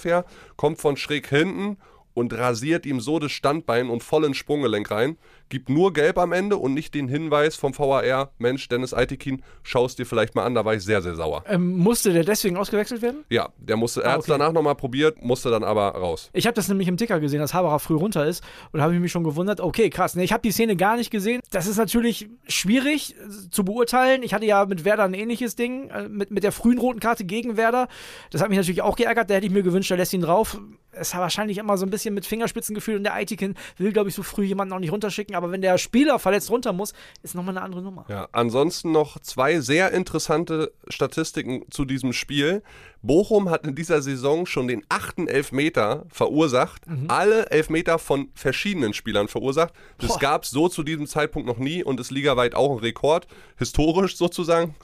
kommt 0.56 0.80
von 0.80 0.96
schräg 0.96 1.28
hinten 1.28 1.78
und 2.14 2.32
rasiert 2.32 2.86
ihm 2.86 3.00
so 3.00 3.18
das 3.18 3.32
Standbein 3.32 3.90
und 3.90 4.02
voll 4.02 4.24
ins 4.24 4.36
Sprunggelenk 4.36 4.90
rein. 4.90 5.18
Gibt 5.50 5.68
nur 5.68 5.92
gelb 5.92 6.16
am 6.18 6.32
Ende 6.32 6.56
und 6.56 6.72
nicht 6.72 6.94
den 6.94 7.06
Hinweis 7.08 7.54
vom 7.56 7.76
VAR, 7.76 8.30
Mensch, 8.38 8.66
Dennis 8.68 8.94
Aitekin, 8.94 9.42
schaust 9.62 9.98
dir 9.98 10.06
vielleicht 10.06 10.34
mal 10.34 10.44
an, 10.44 10.54
da 10.54 10.64
war 10.64 10.74
ich 10.74 10.82
sehr, 10.82 11.02
sehr 11.02 11.16
sauer. 11.16 11.44
Ähm, 11.46 11.76
musste 11.76 12.12
der 12.12 12.24
deswegen 12.24 12.56
ausgewechselt 12.56 13.02
werden? 13.02 13.24
Ja, 13.28 13.50
der 13.58 13.76
musste, 13.76 14.02
er 14.02 14.10
Ah, 14.10 14.12
hat 14.14 14.20
es 14.20 14.24
okay. 14.30 14.38
danach 14.38 14.52
nochmal 14.52 14.74
probiert, 14.74 15.22
musste 15.22 15.50
dann 15.50 15.62
aber 15.64 15.88
raus. 15.88 16.30
Ich 16.32 16.46
habe 16.46 16.54
das 16.54 16.68
nämlich 16.68 16.88
im 16.88 16.96
Ticker 16.96 17.20
gesehen, 17.20 17.40
dass 17.40 17.52
Haberer 17.52 17.78
früh 17.78 17.94
runter 17.94 18.26
ist 18.26 18.42
und 18.72 18.80
habe 18.80 18.94
ich 18.94 19.00
mich 19.00 19.12
schon 19.12 19.24
gewundert, 19.24 19.60
okay, 19.60 19.90
krass. 19.90 20.16
Ne, 20.16 20.24
ich 20.24 20.32
habe 20.32 20.42
die 20.42 20.50
Szene 20.52 20.76
gar 20.76 20.96
nicht 20.96 21.10
gesehen. 21.10 21.40
Das 21.50 21.66
ist 21.66 21.76
natürlich 21.76 22.28
schwierig 22.48 23.14
äh, 23.16 23.50
zu 23.50 23.64
beurteilen. 23.64 24.22
Ich 24.22 24.32
hatte 24.32 24.46
ja 24.46 24.64
mit 24.64 24.84
Werder 24.84 25.04
ein 25.04 25.14
ähnliches 25.14 25.56
Ding, 25.56 25.90
äh, 25.90 26.08
mit, 26.08 26.30
mit 26.30 26.42
der 26.44 26.52
frühen 26.52 26.78
roten 26.78 27.00
Karte 27.00 27.24
gegen 27.24 27.56
Werder. 27.56 27.88
Das 28.30 28.40
hat 28.40 28.48
mich 28.48 28.58
natürlich 28.58 28.82
auch 28.82 28.96
geärgert. 28.96 29.28
Da 29.28 29.34
hätte 29.34 29.46
ich 29.46 29.52
mir 29.52 29.62
gewünscht, 29.62 29.90
er 29.90 29.96
lässt 29.98 30.12
ihn 30.14 30.22
drauf. 30.22 30.58
War 30.96 31.20
wahrscheinlich 31.20 31.58
immer 31.58 31.76
so 31.76 31.86
ein 31.86 31.90
bisschen 31.90 32.14
mit 32.14 32.26
Fingerspitzengefühl 32.26 32.96
und 32.96 33.04
der 33.04 33.14
Aitiken 33.14 33.54
will, 33.76 33.92
glaube 33.92 34.08
ich, 34.08 34.14
so 34.14 34.22
früh 34.22 34.44
jemanden 34.44 34.74
auch 34.74 34.78
nicht 34.78 34.92
runterschicken. 34.92 35.34
Aber 35.34 35.50
wenn 35.50 35.62
der 35.62 35.78
Spieler 35.78 36.18
verletzt 36.18 36.50
runter 36.50 36.72
muss, 36.72 36.92
ist 37.22 37.34
nochmal 37.34 37.56
eine 37.56 37.64
andere 37.64 37.82
Nummer. 37.82 38.04
Ja, 38.08 38.28
ansonsten 38.32 38.92
noch 38.92 39.18
zwei 39.20 39.60
sehr 39.60 39.92
interessante 39.92 40.72
Statistiken 40.88 41.64
zu 41.70 41.84
diesem 41.84 42.12
Spiel. 42.12 42.62
Bochum 43.06 43.50
hat 43.50 43.66
in 43.66 43.74
dieser 43.74 44.00
Saison 44.02 44.46
schon 44.46 44.66
den 44.66 44.82
achten 44.88 45.28
Elfmeter 45.28 46.06
verursacht. 46.08 46.82
Alle 47.08 47.50
Elfmeter 47.50 47.98
von 47.98 48.30
verschiedenen 48.34 48.94
Spielern 48.94 49.28
verursacht. 49.28 49.74
Das 49.98 50.08
Boah. 50.08 50.18
gab 50.18 50.44
es 50.44 50.50
so 50.50 50.68
zu 50.68 50.82
diesem 50.82 51.06
Zeitpunkt 51.06 51.46
noch 51.46 51.58
nie 51.58 51.84
und 51.84 52.00
ist 52.00 52.10
ligaweit 52.10 52.54
auch 52.54 52.72
ein 52.72 52.78
Rekord, 52.78 53.26
historisch 53.58 54.16
sozusagen. 54.16 54.74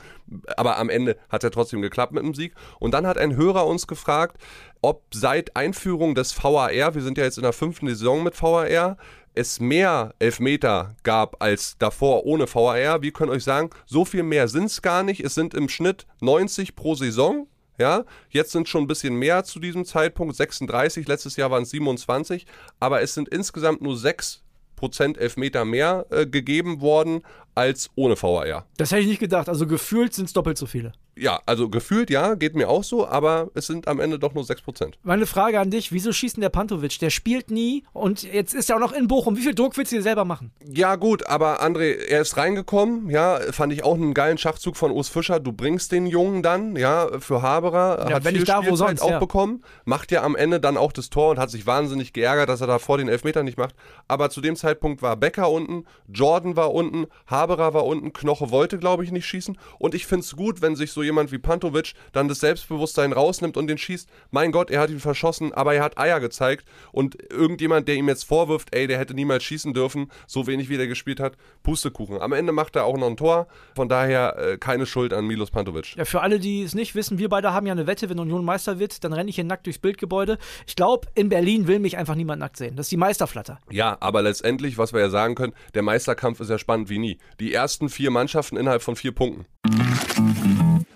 Aber 0.57 0.77
am 0.79 0.91
Ende 0.91 1.17
hat 1.29 1.43
es 1.43 1.47
ja 1.47 1.51
trotzdem 1.51 1.83
geklappt 1.83 2.13
mit 2.13 2.23
dem 2.23 2.35
Sieg. 2.35 2.55
Und 2.79 2.93
dann 2.93 3.07
hat 3.07 3.19
ein 3.19 3.37
Hörer 3.37 3.67
uns 3.67 3.87
gefragt, 3.87 4.37
ob 4.83 5.03
seit 5.13 5.57
Einführung 5.57 6.15
des 6.15 6.33
VAR, 6.33 6.71
wir 6.71 7.03
sind 7.03 7.19
ja 7.19 7.25
jetzt 7.25 7.39
in 7.39 7.43
der 7.43 7.53
fünften 7.53 7.89
Saison 7.89 8.23
mit 8.23 8.41
VAR, 8.41 8.97
es 9.35 9.61
mehr 9.61 10.15
Elfmeter 10.19 10.97
gab 11.05 11.43
als 11.43 11.77
davor 11.79 12.27
ohne 12.27 12.53
VAR. 12.53 13.01
Wir 13.01 13.13
können 13.13 13.31
euch 13.31 13.45
sagen, 13.45 13.71
so 13.87 14.05
viel 14.05 14.25
mehr 14.25 14.49
sind 14.49 14.65
es 14.65 14.83
gar 14.83 15.03
nicht. 15.03 15.21
Es 15.21 15.35
sind 15.35 15.55
im 15.55 15.69
Schnitt 15.69 16.07
90 16.21 16.77
pro 16.77 16.95
Saison. 16.95 17.47
Ja, 17.81 18.05
jetzt 18.29 18.53
sind 18.53 18.69
schon 18.69 18.85
ein 18.85 18.89
bisschen 18.89 19.15
mehr 19.15 19.43
zu 19.43 19.59
diesem 19.59 19.87
Zeitpunkt, 19.87 20.37
36, 20.37 21.09
letztes 21.09 21.37
Jahr 21.37 21.51
waren 21.51 21.63
es 21.63 21.71
27, 21.71 22.45
aber 22.79 23.01
es 23.01 23.15
sind 23.15 23.31
insgesamt 23.31 23.81
nur 23.81 23.97
6 23.97 24.43
Prozent 24.77 25.17
Elfmeter 25.17 25.65
mehr 25.65 26.05
äh, 26.11 26.27
gegeben 26.27 26.83
worden 26.83 27.23
als 27.55 27.91
ohne 27.95 28.21
VAR. 28.21 28.67
Das 28.77 28.91
hätte 28.93 29.03
ich 29.03 29.09
nicht 29.09 29.21
gedacht. 29.21 29.49
Also 29.49 29.67
gefühlt 29.67 30.15
sind 30.15 30.27
es 30.27 30.33
doppelt 30.33 30.59
so 30.59 30.67
viele. 30.67 30.93
Ja, 31.17 31.41
also 31.45 31.69
gefühlt 31.69 32.09
ja, 32.09 32.35
geht 32.35 32.55
mir 32.55 32.71
auch 32.71 32.85
so, 32.85 33.07
aber 33.07 33.51
es 33.55 33.67
sind 33.67 33.89
am 33.89 34.01
Ende 34.01 34.19
doch 34.19 34.33
nur 34.33 34.45
6 34.45 34.63
Prozent. 34.63 34.99
Meine 35.03 35.27
Frage 35.27 35.61
an 35.61 35.71
dich, 35.71 35.93
wieso 35.93 36.13
schießt 36.13 36.37
denn 36.37 36.41
der 36.43 36.49
Pantovic? 36.49 36.99
Der 36.99 37.11
spielt 37.11 37.51
nie 37.51 37.85
und 37.93 38.23
jetzt 38.23 38.55
ist 38.55 38.71
er 38.71 38.77
auch 38.77 38.81
noch 38.81 38.93
in 38.93 39.07
Bochum. 39.07 39.37
Wie 39.37 39.43
viel 39.43 39.55
Druck 39.55 39.77
willst 39.77 39.93
du 39.93 39.97
dir 39.97 40.03
selber 40.03 40.25
machen? 40.25 40.53
Ja, 40.65 40.97
gut, 40.97 41.27
aber 41.27 41.63
André, 41.63 41.93
er 42.09 42.23
ist 42.23 42.39
reingekommen, 42.39 43.11
ja, 43.11 43.39
fand 43.51 43.73
ich 43.73 43.85
auch 43.85 43.97
einen 43.97 44.15
geilen 44.15 44.39
Schachzug 44.39 44.77
von 44.77 44.93
Urs 44.93 45.09
Fischer. 45.11 45.41
Du 45.41 45.53
bringst 45.53 45.93
den 45.93 46.07
Jungen 46.07 46.43
dann, 46.43 46.77
ja, 46.77 47.09
für 47.19 47.43
Haberer, 47.43 48.09
Ja, 48.09 48.17
hat 48.17 48.25
wenn 48.25 48.33
viel 48.33 48.41
nicht 48.41 48.49
da, 48.49 48.65
wo 48.67 48.77
sonst, 48.77 49.03
auch 49.03 49.11
ja. 49.11 49.19
bekommen, 49.19 49.63
macht 49.85 50.13
ja 50.13 50.23
am 50.23 50.37
Ende 50.37 50.59
dann 50.59 50.79
auch 50.79 50.93
das 50.93 51.11
Tor 51.11 51.33
und 51.33 51.39
hat 51.39 51.51
sich 51.51 51.67
wahnsinnig 51.67 52.15
geärgert, 52.15 52.49
dass 52.49 52.63
er 52.63 52.67
da 52.67 52.79
vor 52.79 52.97
den 52.97 53.09
Elfmeter 53.09 53.43
nicht 53.43 53.59
macht. 53.59 53.75
Aber 54.09 54.31
zu 54.31 54.41
dem 54.41 54.57
Zeitpunkt 54.57 55.03
war 55.03 55.17
Becker 55.17 55.51
unten, 55.51 55.85
Jordan 56.09 56.57
war 56.57 56.73
unten, 56.73 57.07
Haberer 57.41 57.73
war 57.75 57.87
unten, 57.87 58.13
Knoche 58.13 58.51
wollte, 58.51 58.79
glaube 58.79 59.05
ich, 59.05 59.13
nicht 59.13 59.27
schießen. 59.27 59.57
Und 59.79 59.95
ich 59.95 60.07
finde 60.07 60.25
es 60.25 60.37
gut, 60.37 60.61
wenn 60.61 60.77
sich 60.77 60.93
so 60.93 61.03
jemand 61.03 61.33
wie 61.33 61.39
Pantovic 61.39 61.95
dann 62.13 62.29
das 62.29 62.41
Selbstbewusstsein 62.41 63.13
rausnimmt 63.13 63.57
und 63.57 63.67
den 63.67 63.79
schießt. 63.79 64.09
Mein 64.31 64.53
Gott, 64.53 64.71
er 64.71 64.81
hat 64.81 64.91
ihn 64.91 65.01
verschossen, 65.01 65.53
aber 65.53 65.75
er 65.75 65.83
hat 65.83 65.99
Eier 65.99 66.21
gezeigt. 66.21 66.67
Und 66.93 67.17
irgendjemand, 67.31 67.89
der 67.89 67.95
ihm 67.97 68.09
jetzt 68.09 68.25
vorwirft, 68.25 68.75
ey, 68.75 68.87
der 68.87 68.99
hätte 68.99 69.15
niemals 69.15 69.43
schießen 69.45 69.73
dürfen, 69.73 70.11
so 70.27 70.47
wenig 70.47 70.69
wie 70.69 70.77
der 70.77 70.87
gespielt 70.87 71.21
hat, 71.21 71.37
Pustekuchen. 71.63 72.21
Am 72.21 72.33
Ende 72.33 72.53
macht 72.53 72.77
er 72.77 72.85
auch 72.85 72.97
noch 72.97 73.07
ein 73.07 73.17
Tor. 73.17 73.47
Von 73.75 73.89
daher 73.89 74.37
äh, 74.39 74.59
keine 74.59 74.87
Schuld 74.87 75.13
an 75.13 75.27
Milos 75.27 75.51
Pantovic. 75.51 75.97
Ja, 75.97 76.05
für 76.05 76.21
alle, 76.21 76.39
die 76.39 76.63
es 76.63 76.75
nicht 76.75 76.95
wissen, 76.95 77.19
wir 77.19 77.29
beide 77.29 77.53
haben 77.53 77.67
ja 77.67 77.73
eine 77.73 77.87
Wette, 77.87 78.11
wenn 78.11 78.19
Union 78.19 78.45
Meister 78.45 78.79
wird, 78.79 79.03
dann 79.05 79.13
renne 79.13 79.31
ich 79.31 79.37
hier 79.37 79.45
nackt 79.45 79.67
durchs 79.67 79.79
Bildgebäude. 79.79 80.39
Ich 80.67 80.77
glaube, 80.77 81.09
in 81.15 81.29
Berlin 81.29 81.67
will 81.67 81.79
mich 81.79 81.97
einfach 81.97 82.15
niemand 82.15 82.41
nackt 82.41 82.57
sehen. 82.57 82.77
Das 82.77 82.87
ist 82.87 82.93
die 82.93 82.97
Meisterflatter. 82.97 83.59
Ja, 83.71 83.97
aber 84.01 84.23
letztendlich, 84.23 84.79
was 84.79 84.93
wir 84.93 85.01
ja 85.01 85.11
sagen 85.11 85.35
können, 85.35 85.55
der 85.75 85.83
Meisterkampf 85.83 86.41
ist 86.41 86.51
ja 86.51 86.59
spannend 86.59 86.91
wie 86.91 86.99
nie. 86.99 87.19
Die 87.39 87.55
ersten 87.55 87.89
vier 87.89 88.11
Mannschaften 88.11 88.57
innerhalb 88.57 88.83
von 88.83 88.97
vier 88.97 89.13
Punkten. 89.13 89.47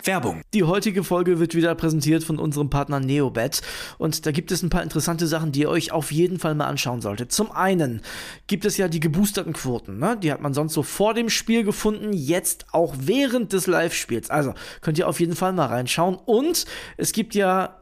Werbung. 0.03 0.41
Die 0.53 0.63
heutige 0.63 1.03
Folge 1.03 1.39
wird 1.39 1.55
wieder 1.55 1.73
präsentiert 1.75 2.23
von 2.23 2.37
unserem 2.37 2.69
Partner 2.69 2.99
Neobet 2.99 3.61
und 3.97 4.25
da 4.25 4.31
gibt 4.31 4.51
es 4.51 4.61
ein 4.61 4.69
paar 4.69 4.83
interessante 4.83 5.27
Sachen, 5.27 5.51
die 5.51 5.61
ihr 5.61 5.69
euch 5.69 5.91
auf 5.91 6.11
jeden 6.11 6.39
Fall 6.39 6.55
mal 6.55 6.67
anschauen 6.67 7.01
solltet. 7.01 7.31
Zum 7.31 7.51
einen 7.51 8.01
gibt 8.47 8.65
es 8.65 8.77
ja 8.77 8.87
die 8.87 8.99
geboosterten 8.99 9.53
Quoten, 9.53 9.97
ne? 9.97 10.17
die 10.21 10.31
hat 10.31 10.41
man 10.41 10.53
sonst 10.53 10.73
so 10.73 10.83
vor 10.83 11.13
dem 11.13 11.29
Spiel 11.29 11.63
gefunden, 11.63 12.13
jetzt 12.13 12.67
auch 12.71 12.93
während 12.99 13.53
des 13.53 13.67
Live-Spiels. 13.67 14.29
Also 14.29 14.53
könnt 14.81 14.97
ihr 14.97 15.07
auf 15.07 15.19
jeden 15.19 15.35
Fall 15.35 15.53
mal 15.53 15.67
reinschauen 15.67 16.15
und 16.15 16.65
es 16.97 17.11
gibt 17.11 17.33
ja 17.33 17.81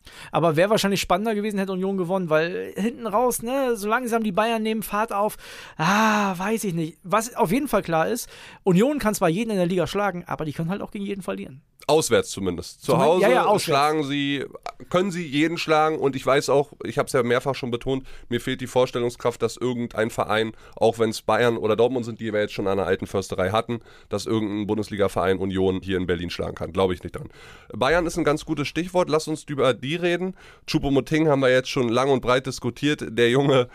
Aber 0.31 0.55
wäre 0.55 0.69
wahrscheinlich 0.69 1.01
spannender 1.01 1.35
gewesen, 1.35 1.59
hätte 1.59 1.73
Union 1.73 1.97
gewonnen, 1.97 2.29
weil 2.29 2.73
hinten 2.75 3.07
raus, 3.07 3.41
ne, 3.41 3.75
so 3.75 3.87
langsam 3.87 4.23
die 4.23 4.31
Bayern 4.31 4.63
nehmen 4.63 4.83
Fahrt 4.83 5.13
auf. 5.13 5.37
Ah, 5.77 6.37
weiß 6.37 6.63
ich 6.63 6.73
nicht. 6.73 6.97
Was 7.03 7.35
auf 7.35 7.51
jeden 7.51 7.67
Fall 7.67 7.83
klar 7.83 8.07
ist, 8.07 8.29
Union 8.63 8.99
kann 8.99 9.15
zwar 9.15 9.29
jeden 9.29 9.51
in 9.51 9.57
der 9.57 9.65
Liga 9.65 9.87
schlagen, 9.87 10.23
aber 10.27 10.45
die 10.45 10.53
können 10.53 10.69
halt 10.69 10.81
auch 10.81 10.91
gegen 10.91 11.05
jeden 11.05 11.21
verlieren. 11.21 11.61
Auswärts 11.87 12.31
zumindest. 12.31 12.83
Zu 12.83 12.97
Hause 12.97 13.23
ja, 13.23 13.29
ja, 13.29 13.59
schlagen 13.59 14.03
sie, 14.03 14.45
können 14.89 15.11
sie 15.11 15.25
jeden 15.25 15.57
schlagen 15.57 15.99
und 15.99 16.15
ich 16.15 16.25
weiß 16.25 16.49
auch, 16.49 16.73
ich 16.83 16.97
habe 16.97 17.07
es 17.07 17.13
ja 17.13 17.23
mehrfach 17.23 17.55
schon 17.55 17.71
betont, 17.71 18.05
mir 18.29 18.39
fehlt 18.39 18.61
die 18.61 18.67
Vorstellungskraft, 18.67 19.41
dass 19.41 19.57
irgendein 19.57 20.09
Verein, 20.09 20.53
auch 20.75 20.99
wenn 20.99 21.09
es 21.09 21.21
Bayern 21.21 21.57
oder 21.57 21.75
Dortmund 21.75 22.05
sind, 22.05 22.19
die 22.19 22.31
wir 22.31 22.39
jetzt 22.39 22.53
schon 22.53 22.67
an 22.67 22.77
der 22.77 22.87
alten 22.87 23.07
Försterei 23.07 23.49
hatten, 23.49 23.81
dass 24.09 24.25
irgendein 24.25 24.67
Bundesliga-Verein 24.67 25.37
Union 25.37 25.81
hier 25.81 25.97
in 25.97 26.07
Berlin 26.07 26.29
schlagen 26.29 26.55
kann. 26.55 26.71
Glaube 26.71 26.93
ich 26.93 27.03
nicht 27.03 27.15
dran. 27.15 27.29
Bayern 27.73 28.05
ist 28.05 28.17
ein 28.17 28.23
ganz 28.23 28.45
gutes 28.45 28.67
Stichwort. 28.67 29.09
Lass 29.09 29.27
uns 29.27 29.43
über 29.43 29.73
die 29.73 29.95
reden. 30.01 30.35
Choupo-Moting 30.67 31.27
haben 31.27 31.41
wir 31.41 31.49
jetzt 31.49 31.69
schon 31.69 31.89
lang 31.89 32.09
und 32.09 32.21
breit 32.21 32.45
diskutiert. 32.45 33.03
Der 33.09 33.29
Junge, 33.29 33.67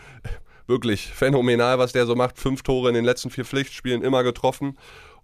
wirklich 0.67 1.07
phänomenal, 1.07 1.79
was 1.79 1.93
der 1.93 2.05
so 2.05 2.15
macht. 2.15 2.37
Fünf 2.37 2.61
Tore 2.61 2.89
in 2.89 2.95
den 2.95 3.05
letzten 3.05 3.29
vier 3.29 3.45
Pflichtspielen 3.45 4.03
immer 4.03 4.23
getroffen. 4.23 4.77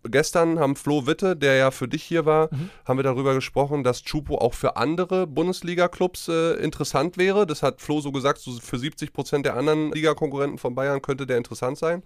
Gestern 0.06 0.60
haben 0.60 0.76
Flo 0.76 1.08
Witte, 1.08 1.38
der 1.38 1.56
ja 1.56 1.72
für 1.72 1.88
dich 1.88 2.04
hier 2.04 2.26
war, 2.26 2.50
haben 2.86 3.00
wir 3.00 3.04
darüber 3.04 3.34
gesprochen, 3.34 3.86
dass 3.86 4.04
Chupo 4.04 4.38
auch 4.38 4.54
für 4.54 4.76
andere 4.76 5.28
Bundesliga-Clubs 5.28 6.28
äh, 6.28 6.54
interessant 6.56 7.18
wäre. 7.18 7.48
Das 7.48 7.64
hat 7.64 7.80
Flo 7.80 8.02
so 8.02 8.12
gesagt, 8.12 8.40
so 8.40 8.52
für 8.60 8.78
70 8.78 9.14
Prozent 9.14 9.46
der 9.46 9.56
anderen 9.56 9.94
Ligakonkurrenten 9.94 10.58
von 10.58 10.76
Bayern 10.76 11.02
könnte 11.02 11.26
der 11.26 11.38
interessant 11.38 11.78
sein. 11.78 12.04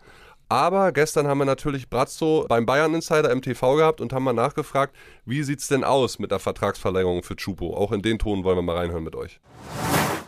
Aber 0.49 0.93
gestern 0.93 1.27
haben 1.27 1.39
wir 1.39 1.45
natürlich 1.45 1.89
Brazzo 1.89 2.45
beim 2.47 2.65
Bayern 2.65 2.93
Insider 2.93 3.31
im 3.31 3.41
TV 3.41 3.75
gehabt 3.75 3.99
und 3.99 4.13
haben 4.13 4.23
mal 4.23 4.31
nachgefragt, 4.33 4.95
wie 5.25 5.43
sieht's 5.43 5.67
denn 5.67 5.83
aus 5.83 6.19
mit 6.19 6.31
der 6.31 6.39
Vertragsverlängerung 6.39 7.23
für 7.23 7.35
Chupo? 7.35 7.75
Auch 7.75 7.91
in 7.91 8.01
den 8.01 8.17
Ton 8.17 8.45
wollen 8.45 8.57
wir 8.57 8.61
mal 8.61 8.77
reinhören 8.77 9.03
mit 9.03 9.15
euch. 9.15 9.41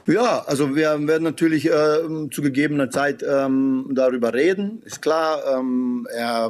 Ja, 0.08 0.44
also 0.46 0.76
wir 0.76 1.08
werden 1.08 1.24
natürlich 1.24 1.70
ähm, 1.70 2.32
zu 2.32 2.42
gegebener 2.42 2.90
Zeit 2.90 3.24
ähm, 3.24 3.90
darüber 3.92 4.34
reden. 4.34 4.82
Ist 4.84 5.02
klar, 5.02 5.42
ähm, 5.58 6.08
er 6.12 6.50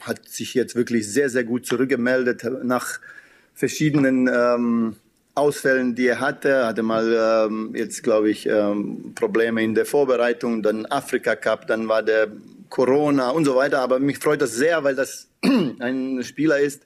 hat 0.00 0.28
sich 0.28 0.54
jetzt 0.54 0.76
wirklich 0.76 1.10
sehr, 1.10 1.28
sehr 1.28 1.42
gut 1.42 1.66
zurückgemeldet 1.66 2.44
nach 2.62 3.00
verschiedenen 3.54 4.28
ähm, 4.32 4.96
Ausfällen, 5.34 5.94
die 5.94 6.06
er 6.06 6.20
hatte. 6.20 6.66
Hatte 6.66 6.82
mal 6.84 7.46
ähm, 7.48 7.72
jetzt, 7.74 8.04
glaube 8.04 8.30
ich, 8.30 8.46
ähm, 8.46 9.12
Probleme 9.14 9.64
in 9.64 9.74
der 9.74 9.86
Vorbereitung, 9.86 10.62
dann 10.62 10.86
Afrika 10.86 11.34
Cup, 11.34 11.66
dann 11.66 11.88
war 11.88 12.02
der 12.02 12.28
Corona 12.68 13.30
und 13.30 13.44
so 13.44 13.54
weiter. 13.56 13.80
Aber 13.80 13.98
mich 13.98 14.18
freut 14.18 14.40
das 14.42 14.52
sehr, 14.52 14.84
weil 14.84 14.94
das 14.94 15.28
ein 15.42 16.22
Spieler 16.22 16.58
ist, 16.58 16.82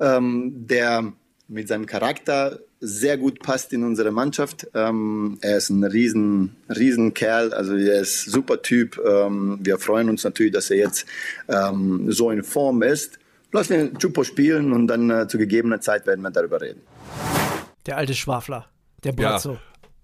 ähm, 0.00 0.66
der 0.66 1.12
mit 1.48 1.68
seinem 1.68 1.86
Charakter 1.86 2.60
sehr 2.80 3.16
gut 3.16 3.40
passt 3.40 3.72
in 3.72 3.84
unsere 3.84 4.10
Mannschaft. 4.10 4.66
Ähm, 4.74 5.38
er 5.40 5.58
ist 5.58 5.70
ein 5.70 5.84
riesen, 5.84 6.56
riesen 6.68 7.14
Kerl, 7.14 7.52
also 7.52 7.76
er 7.76 8.00
ist 8.00 8.24
super 8.24 8.60
Typ. 8.62 9.00
Ähm, 9.06 9.58
wir 9.62 9.78
freuen 9.78 10.08
uns 10.08 10.24
natürlich, 10.24 10.52
dass 10.52 10.70
er 10.70 10.78
jetzt 10.78 11.06
ähm, 11.48 12.10
so 12.10 12.30
in 12.30 12.42
Form 12.42 12.82
ist. 12.82 13.18
Lass 13.52 13.68
den 13.68 13.96
Chupo 13.98 14.24
spielen 14.24 14.72
und 14.72 14.86
dann 14.88 15.10
äh, 15.10 15.28
zu 15.28 15.38
gegebener 15.38 15.80
Zeit 15.80 16.06
werden 16.06 16.22
wir 16.22 16.30
darüber 16.30 16.60
reden. 16.60 16.80
Der 17.86 17.98
alte 17.98 18.14
Schwafler, 18.14 18.66
der 19.04 19.12
Ja. 19.12 19.30
Brazzo. 19.32 19.58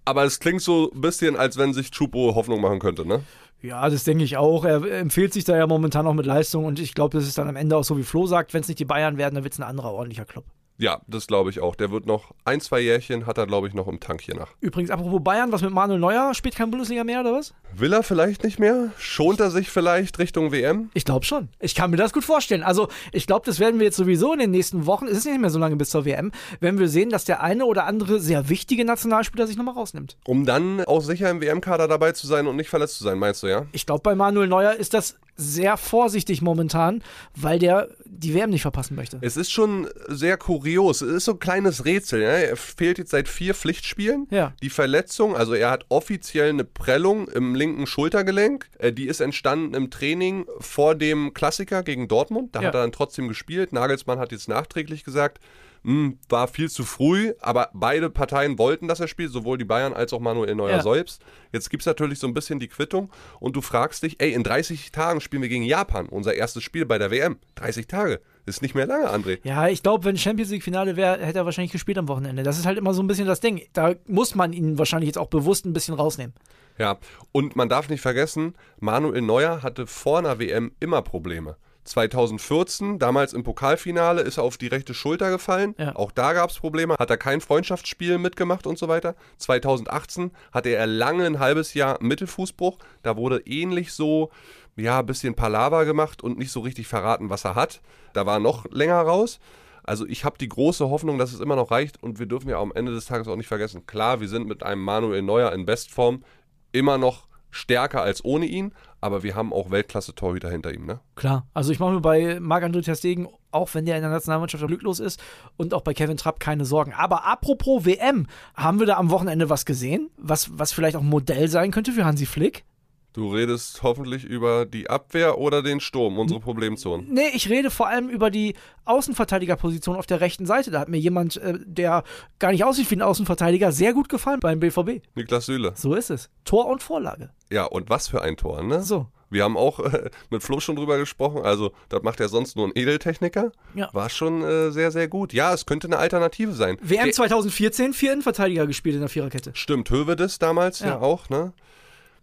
Aber 0.05 0.23
es 0.23 0.39
klingt 0.39 0.61
so 0.61 0.91
ein 0.93 1.01
bisschen, 1.01 1.35
als 1.35 1.57
wenn 1.57 1.73
sich 1.73 1.91
Chupo 1.91 2.33
Hoffnung 2.35 2.61
machen 2.61 2.79
könnte, 2.79 3.05
ne? 3.07 3.21
Ja, 3.61 3.89
das 3.89 4.05
denke 4.05 4.23
ich 4.23 4.37
auch. 4.37 4.63
Er 4.63 4.83
empfiehlt 4.99 5.33
sich 5.33 5.43
da 5.43 5.57
ja 5.57 5.67
momentan 5.67 6.07
auch 6.07 6.13
mit 6.13 6.25
Leistung 6.25 6.65
und 6.65 6.79
ich 6.79 6.93
glaube, 6.93 7.17
das 7.17 7.27
ist 7.27 7.37
dann 7.37 7.49
am 7.49 7.55
Ende 7.57 7.75
auch 7.75 7.83
so, 7.83 7.97
wie 7.97 8.03
Flo 8.03 8.25
sagt, 8.25 8.53
wenn 8.53 8.61
es 8.61 8.67
nicht 8.67 8.79
die 8.79 8.85
Bayern 8.85 9.17
werden, 9.17 9.35
dann 9.35 9.43
wird 9.43 9.53
es 9.53 9.59
ein 9.59 9.63
anderer 9.67 9.91
ordentlicher 9.91 10.25
Club. 10.25 10.45
Ja, 10.79 11.01
das 11.07 11.27
glaube 11.27 11.49
ich 11.49 11.59
auch. 11.59 11.75
Der 11.75 11.91
wird 11.91 12.05
noch 12.05 12.31
ein, 12.45 12.61
zwei 12.61 12.79
Jährchen, 12.79 13.25
hat 13.25 13.37
er 13.37 13.45
glaube 13.45 13.67
ich 13.67 13.73
noch 13.73 13.89
im 13.89 13.99
Tank 13.99 14.21
hier 14.21 14.35
nach. 14.35 14.47
Übrigens, 14.61 14.89
apropos 14.89 15.21
Bayern, 15.21 15.51
was 15.51 15.61
mit 15.61 15.71
Manuel 15.71 15.99
Neuer? 15.99 16.33
Spielt 16.33 16.55
kein 16.55 16.71
Bundesliga 16.71 17.03
mehr 17.03 17.19
oder 17.19 17.33
was? 17.33 17.53
Will 17.75 17.91
er 17.91 18.01
vielleicht 18.01 18.45
nicht 18.45 18.59
mehr? 18.59 18.93
Schont 18.97 19.41
er 19.41 19.51
sich 19.51 19.69
vielleicht 19.69 20.19
Richtung 20.19 20.53
WM? 20.53 20.89
Ich 20.93 21.03
glaube 21.03 21.25
schon. 21.25 21.49
Ich 21.59 21.75
kann 21.75 21.91
mir 21.91 21.97
das 21.97 22.13
gut 22.13 22.23
vorstellen. 22.23 22.63
Also, 22.63 22.87
ich 23.11 23.27
glaube, 23.27 23.45
das 23.45 23.59
werden 23.59 23.79
wir 23.79 23.87
jetzt 23.87 23.97
sowieso 23.97 24.31
in 24.31 24.39
den 24.39 24.51
nächsten 24.51 24.85
Wochen, 24.85 25.05
es 25.07 25.17
ist 25.17 25.25
nicht 25.25 25.41
mehr 25.41 25.49
so 25.49 25.59
lange 25.59 25.75
bis 25.75 25.89
zur 25.89 26.05
WM, 26.05 26.31
wenn 26.61 26.79
wir 26.79 26.87
sehen, 26.87 27.09
dass 27.09 27.25
der 27.25 27.43
eine 27.43 27.65
oder 27.65 27.85
andere 27.85 28.21
sehr 28.21 28.47
wichtige 28.47 28.85
Nationalspieler 28.85 29.47
sich 29.47 29.57
nochmal 29.57 29.73
rausnimmt. 29.73 30.15
Um 30.25 30.45
dann 30.45 30.85
auch 30.85 31.01
sicher 31.01 31.29
im 31.29 31.41
WM-Kader 31.41 31.89
dabei 31.89 32.13
zu 32.13 32.25
sein 32.25 32.47
und 32.47 32.55
nicht 32.55 32.69
verletzt 32.69 32.97
zu 32.97 33.03
sein, 33.03 33.19
meinst 33.19 33.43
du, 33.43 33.47
ja? 33.47 33.65
Ich 33.73 33.85
glaube, 33.85 34.01
bei 34.01 34.15
Manuel 34.15 34.47
Neuer 34.47 34.73
ist 34.73 34.93
das 34.93 35.17
sehr 35.39 35.77
vorsichtig 35.77 36.41
momentan, 36.41 37.01
weil 37.35 37.59
der 37.59 37.87
die 38.05 38.33
WM 38.33 38.49
nicht 38.49 38.63
verpassen 38.63 38.95
möchte. 38.95 39.17
Es 39.21 39.37
ist 39.37 39.51
schon 39.51 39.87
sehr 40.07 40.35
kurios. 40.37 41.01
Es 41.01 41.13
ist 41.13 41.25
so 41.25 41.31
ein 41.33 41.39
kleines 41.39 41.85
Rätsel. 41.85 42.21
Ja? 42.21 42.29
Er 42.31 42.57
fehlt 42.57 42.97
jetzt 42.97 43.11
seit 43.11 43.29
vier 43.29 43.53
Pflichtspielen. 43.55 44.27
Ja. 44.29 44.53
Die 44.61 44.69
Verletzung, 44.69 45.35
also 45.35 45.53
er 45.53 45.71
hat 45.71 45.85
offiziell 45.87 46.49
eine 46.49 46.65
Prellung 46.65 47.27
im 47.29 47.55
linken 47.55 47.87
Schultergelenk. 47.87 48.67
Äh, 48.77 48.91
Die 48.91 49.07
ist 49.07 49.21
entstanden 49.21 49.73
im 49.75 49.89
Training 49.89 50.45
vor 50.59 50.95
dem 50.95 51.33
Klassiker 51.33 51.83
gegen 51.83 52.07
Dortmund. 52.09 52.53
Da 52.55 52.61
Ja. 52.61 52.67
hat 52.67 52.75
er 52.75 52.81
dann 52.81 52.91
trotzdem 52.91 53.27
gespielt. 53.29 53.71
Nagelsmann 53.71 54.19
hat 54.19 54.31
jetzt 54.33 54.49
nachträglich 54.49 55.03
gesagt, 55.05 55.39
"Hm, 55.83 56.17
war 56.29 56.47
viel 56.47 56.69
zu 56.69 56.83
früh, 56.83 57.33
aber 57.39 57.69
beide 57.73 58.09
Parteien 58.09 58.57
wollten, 58.57 58.87
dass 58.87 58.99
er 58.99 59.07
spielt, 59.07 59.31
sowohl 59.31 59.57
die 59.57 59.65
Bayern 59.65 59.93
als 59.93 60.13
auch 60.13 60.19
Manuel 60.19 60.55
Neuer 60.55 60.77
Ja. 60.77 60.83
selbst. 60.83 61.21
Jetzt 61.51 61.69
gibt 61.69 61.81
es 61.81 61.87
natürlich 61.87 62.19
so 62.19 62.27
ein 62.27 62.33
bisschen 62.33 62.59
die 62.59 62.67
Quittung 62.67 63.09
und 63.39 63.55
du 63.55 63.61
fragst 63.61 64.03
dich, 64.03 64.21
ey, 64.21 64.33
in 64.33 64.43
30 64.43 64.91
Tagen 64.91 65.21
spielen 65.21 65.41
wir 65.41 65.49
gegen 65.49 65.63
Japan, 65.63 66.07
unser 66.07 66.33
erstes 66.33 66.63
Spiel 66.63 66.85
bei 66.85 66.97
der 66.97 67.11
WM. 67.11 67.37
30 67.55 67.87
Tage, 67.87 68.19
ist 68.45 68.61
nicht 68.61 68.75
mehr 68.75 68.85
lange, 68.87 69.09
André. 69.09 69.39
Ja, 69.43 69.67
ich 69.67 69.81
glaube, 69.83 70.05
wenn 70.05 70.17
Champions 70.17 70.51
League 70.51 70.63
Finale 70.63 70.95
wäre, 70.95 71.19
hätte 71.23 71.39
er 71.39 71.45
wahrscheinlich 71.45 71.71
gespielt 71.71 71.97
am 71.97 72.07
Wochenende. 72.07 72.43
Das 72.43 72.57
ist 72.59 72.65
halt 72.65 72.77
immer 72.77 72.93
so 72.93 73.01
ein 73.01 73.07
bisschen 73.07 73.27
das 73.27 73.39
Ding. 73.39 73.61
Da 73.73 73.95
muss 74.07 74.35
man 74.35 74.53
ihn 74.53 74.77
wahrscheinlich 74.77 75.07
jetzt 75.07 75.17
auch 75.17 75.27
bewusst 75.27 75.65
ein 75.65 75.73
bisschen 75.73 75.93
rausnehmen. 75.95 76.33
Ja, 76.77 76.97
und 77.33 77.55
man 77.55 77.67
darf 77.67 77.89
nicht 77.89 78.01
vergessen, 78.01 78.55
Manuel 78.79 79.21
Neuer 79.21 79.63
hatte 79.63 79.85
vor 79.85 80.19
einer 80.19 80.39
WM 80.39 80.71
immer 80.79 81.01
Probleme. 81.01 81.57
2014, 81.89 82.99
damals 82.99 83.33
im 83.33 83.43
Pokalfinale, 83.43 84.21
ist 84.21 84.37
er 84.37 84.43
auf 84.43 84.57
die 84.57 84.67
rechte 84.67 84.93
Schulter 84.93 85.29
gefallen. 85.29 85.75
Ja. 85.77 85.95
Auch 85.95 86.11
da 86.11 86.33
gab 86.33 86.49
es 86.49 86.59
Probleme. 86.59 86.95
Hat 86.97 87.09
er 87.09 87.17
kein 87.17 87.41
Freundschaftsspiel 87.41 88.17
mitgemacht 88.17 88.67
und 88.67 88.77
so 88.77 88.87
weiter. 88.87 89.15
2018 89.37 90.31
hatte 90.51 90.69
er 90.69 90.87
lange 90.87 91.25
ein 91.25 91.39
halbes 91.39 91.73
Jahr 91.73 91.97
Mittelfußbruch. 92.01 92.77
Da 93.03 93.17
wurde 93.17 93.41
ähnlich 93.45 93.93
so, 93.93 94.31
ja, 94.75 94.99
ein 94.99 95.05
bisschen 95.05 95.35
Palaver 95.35 95.85
gemacht 95.85 96.23
und 96.23 96.37
nicht 96.37 96.51
so 96.51 96.61
richtig 96.61 96.87
verraten, 96.87 97.29
was 97.29 97.45
er 97.45 97.55
hat. 97.55 97.81
Da 98.13 98.25
war 98.25 98.37
er 98.37 98.39
noch 98.39 98.65
länger 98.71 99.01
raus. 99.01 99.39
Also 99.83 100.05
ich 100.05 100.23
habe 100.23 100.37
die 100.37 100.49
große 100.49 100.89
Hoffnung, 100.89 101.17
dass 101.17 101.33
es 101.33 101.39
immer 101.39 101.55
noch 101.55 101.71
reicht 101.71 102.03
und 102.03 102.19
wir 102.19 102.25
dürfen 102.25 102.49
ja 102.49 102.59
am 102.59 102.71
Ende 102.73 102.93
des 102.93 103.05
Tages 103.05 103.27
auch 103.27 103.35
nicht 103.35 103.47
vergessen. 103.47 103.85
Klar, 103.87 104.21
wir 104.21 104.27
sind 104.27 104.47
mit 104.47 104.61
einem 104.61 104.83
Manuel 104.83 105.21
Neuer 105.21 105.51
in 105.51 105.65
Bestform 105.65 106.23
immer 106.71 106.97
noch 106.97 107.28
stärker 107.51 108.01
als 108.01 108.23
ohne 108.23 108.45
ihn, 108.45 108.73
aber 109.01 109.23
wir 109.23 109.35
haben 109.35 109.53
auch 109.53 109.71
Weltklasse-Torhüter 109.71 110.49
hinter 110.49 110.73
ihm, 110.73 110.85
ne? 110.85 110.99
Klar. 111.15 111.47
Also 111.53 111.71
ich 111.71 111.79
mache 111.79 111.93
mir 111.93 112.01
bei 112.01 112.39
Marc-André 112.39 112.83
Ter 112.83 112.95
Stegen, 112.95 113.27
auch 113.51 113.73
wenn 113.73 113.85
der 113.85 113.95
in 113.95 114.01
der 114.01 114.11
Nationalmannschaft 114.11 114.65
glücklos 114.67 114.99
ist, 114.99 115.21
und 115.57 115.73
auch 115.73 115.81
bei 115.81 115.93
Kevin 115.93 116.17
Trapp 116.17 116.39
keine 116.39 116.65
Sorgen. 116.65 116.93
Aber 116.93 117.25
apropos 117.25 117.85
WM, 117.85 118.27
haben 118.55 118.79
wir 118.79 118.85
da 118.85 118.97
am 118.97 119.09
Wochenende 119.09 119.49
was 119.49 119.65
gesehen, 119.65 120.09
was, 120.17 120.57
was 120.57 120.71
vielleicht 120.71 120.95
auch 120.95 121.01
ein 121.01 121.09
Modell 121.09 121.47
sein 121.47 121.71
könnte 121.71 121.91
für 121.91 122.05
Hansi 122.05 122.25
Flick? 122.25 122.65
Du 123.13 123.33
redest 123.33 123.81
hoffentlich 123.81 124.23
über 124.23 124.65
die 124.65 124.89
Abwehr 124.89 125.39
oder 125.39 125.63
den 125.63 125.79
Sturm, 125.79 126.19
unsere 126.19 126.39
Problemzonen. 126.39 127.07
Nee, 127.11 127.29
ich 127.33 127.49
rede 127.49 127.71
vor 127.71 127.87
allem 127.87 128.07
über 128.07 128.29
die 128.29 128.55
Außenverteidigerposition 128.85 129.95
auf 129.95 130.05
der 130.05 130.21
rechten 130.21 130.45
Seite. 130.45 130.69
Da 130.71 130.79
hat 130.79 130.89
mir 130.89 130.99
jemand, 130.99 131.37
äh, 131.37 131.55
der 131.65 132.03
gar 132.37 132.51
nicht 132.51 132.63
aussieht 132.63 132.89
wie 132.91 132.95
ein 132.95 133.01
Außenverteidiger, 133.01 133.71
sehr 133.71 133.93
gut 133.93 134.09
gefallen 134.09 134.39
beim 134.39 134.59
BVB. 134.59 135.01
Niklas 135.15 135.47
Süle. 135.47 135.73
So 135.75 135.95
ist 135.95 136.09
es. 136.11 136.29
Tor 136.45 136.67
und 136.67 136.83
Vorlage. 136.83 137.31
Ja, 137.51 137.65
und 137.65 137.89
was 137.89 138.07
für 138.07 138.21
ein 138.21 138.37
Tor, 138.37 138.61
ne? 138.63 138.83
So. 138.83 139.07
Wir 139.31 139.43
haben 139.43 139.57
auch 139.57 139.79
äh, 139.79 140.09
mit 140.29 140.41
Flo 140.43 140.59
schon 140.59 140.75
drüber 140.75 140.97
gesprochen. 140.97 141.41
Also, 141.43 141.71
das 141.89 142.01
macht 142.03 142.19
er 142.19 142.29
sonst 142.29 142.55
nur 142.55 142.67
ein 142.67 142.71
Edeltechniker. 142.75 143.51
Ja. 143.75 143.89
War 143.93 144.09
schon 144.09 144.43
äh, 144.43 144.71
sehr, 144.71 144.91
sehr 144.91 145.07
gut. 145.07 145.33
Ja, 145.33 145.53
es 145.53 145.65
könnte 145.65 145.87
eine 145.87 145.97
Alternative 145.97 146.51
sein. 146.53 146.77
WM 146.81 147.05
Der- 147.05 147.13
2014, 147.13 147.93
vier 147.93 148.11
Innenverteidiger 148.13 148.65
gespielt 148.67 148.95
in 148.95 149.01
der 149.01 149.09
Viererkette. 149.09 149.51
Stimmt, 149.53 149.89
Hövedes 149.89 150.39
damals 150.39 150.79
ja. 150.79 150.87
Ja. 150.89 150.99
auch, 151.01 151.29
ne? 151.29 151.53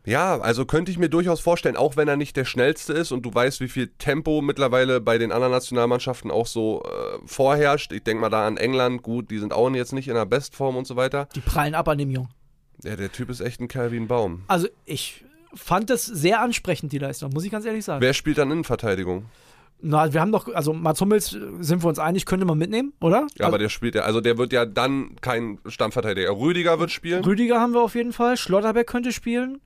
Ja, 0.06 0.38
also 0.40 0.64
könnte 0.64 0.92
ich 0.92 0.98
mir 0.98 1.08
durchaus 1.08 1.40
vorstellen, 1.40 1.76
auch 1.76 1.96
wenn 1.96 2.06
er 2.06 2.16
nicht 2.16 2.36
der 2.36 2.44
schnellste 2.44 2.92
ist 2.92 3.10
und 3.10 3.22
du 3.22 3.34
weißt, 3.34 3.60
wie 3.60 3.68
viel 3.68 3.88
Tempo 3.98 4.40
mittlerweile 4.40 5.00
bei 5.00 5.18
den 5.18 5.32
anderen 5.32 5.52
Nationalmannschaften 5.52 6.30
auch 6.30 6.46
so 6.46 6.84
äh, 6.84 7.18
vorherrscht. 7.26 7.92
Ich 7.92 8.04
denke 8.04 8.20
mal 8.20 8.30
da 8.30 8.46
an 8.46 8.56
England, 8.56 9.02
gut, 9.02 9.32
die 9.32 9.38
sind 9.38 9.52
auch 9.52 9.68
jetzt 9.74 9.92
nicht 9.92 10.06
in 10.06 10.14
der 10.14 10.24
Bestform 10.24 10.76
und 10.76 10.86
so 10.86 10.94
weiter. 10.94 11.28
Die 11.34 11.40
prallen 11.40 11.74
ab 11.74 11.88
an 11.88 11.98
dem 11.98 12.10
Jungen. 12.10 12.28
Ja, 12.84 12.94
der 12.94 13.10
Typ 13.10 13.30
ist 13.30 13.40
echt 13.40 13.60
ein 13.60 13.68
ein 13.68 14.06
Baum. 14.06 14.44
Also 14.46 14.68
ich 14.84 15.24
fand 15.54 15.90
das 15.90 16.06
sehr 16.06 16.40
ansprechend, 16.40 16.92
die 16.92 16.98
Leistung, 16.98 17.32
muss 17.32 17.44
ich 17.44 17.50
ganz 17.50 17.64
ehrlich 17.64 17.84
sagen. 17.84 18.00
Wer 18.00 18.14
spielt 18.14 18.38
dann 18.38 18.50
Innenverteidigung? 18.52 19.26
Na, 19.80 20.12
wir 20.12 20.20
haben 20.22 20.32
doch, 20.32 20.48
also 20.54 20.72
Mats 20.72 21.00
Hummels, 21.00 21.34
äh, 21.34 21.38
sind 21.60 21.82
wir 21.84 21.88
uns 21.88 21.98
einig, 21.98 22.24
könnte 22.24 22.46
man 22.46 22.56
mitnehmen, 22.56 22.92
oder? 23.00 23.26
Ja, 23.38 23.46
aber 23.46 23.58
der 23.58 23.68
spielt 23.68 23.94
ja, 23.94 24.02
also 24.02 24.20
der 24.20 24.38
wird 24.38 24.52
ja 24.52 24.64
dann 24.64 25.16
kein 25.20 25.58
Stammverteidiger. 25.66 26.30
Rüdiger 26.30 26.78
wird 26.80 26.90
spielen. 26.90 27.22
Rüdiger 27.24 27.60
haben 27.60 27.74
wir 27.74 27.82
auf 27.82 27.94
jeden 27.94 28.12
Fall, 28.12 28.36
Schlotterbeck 28.36 28.86
könnte 28.86 29.12
spielen. 29.12 29.60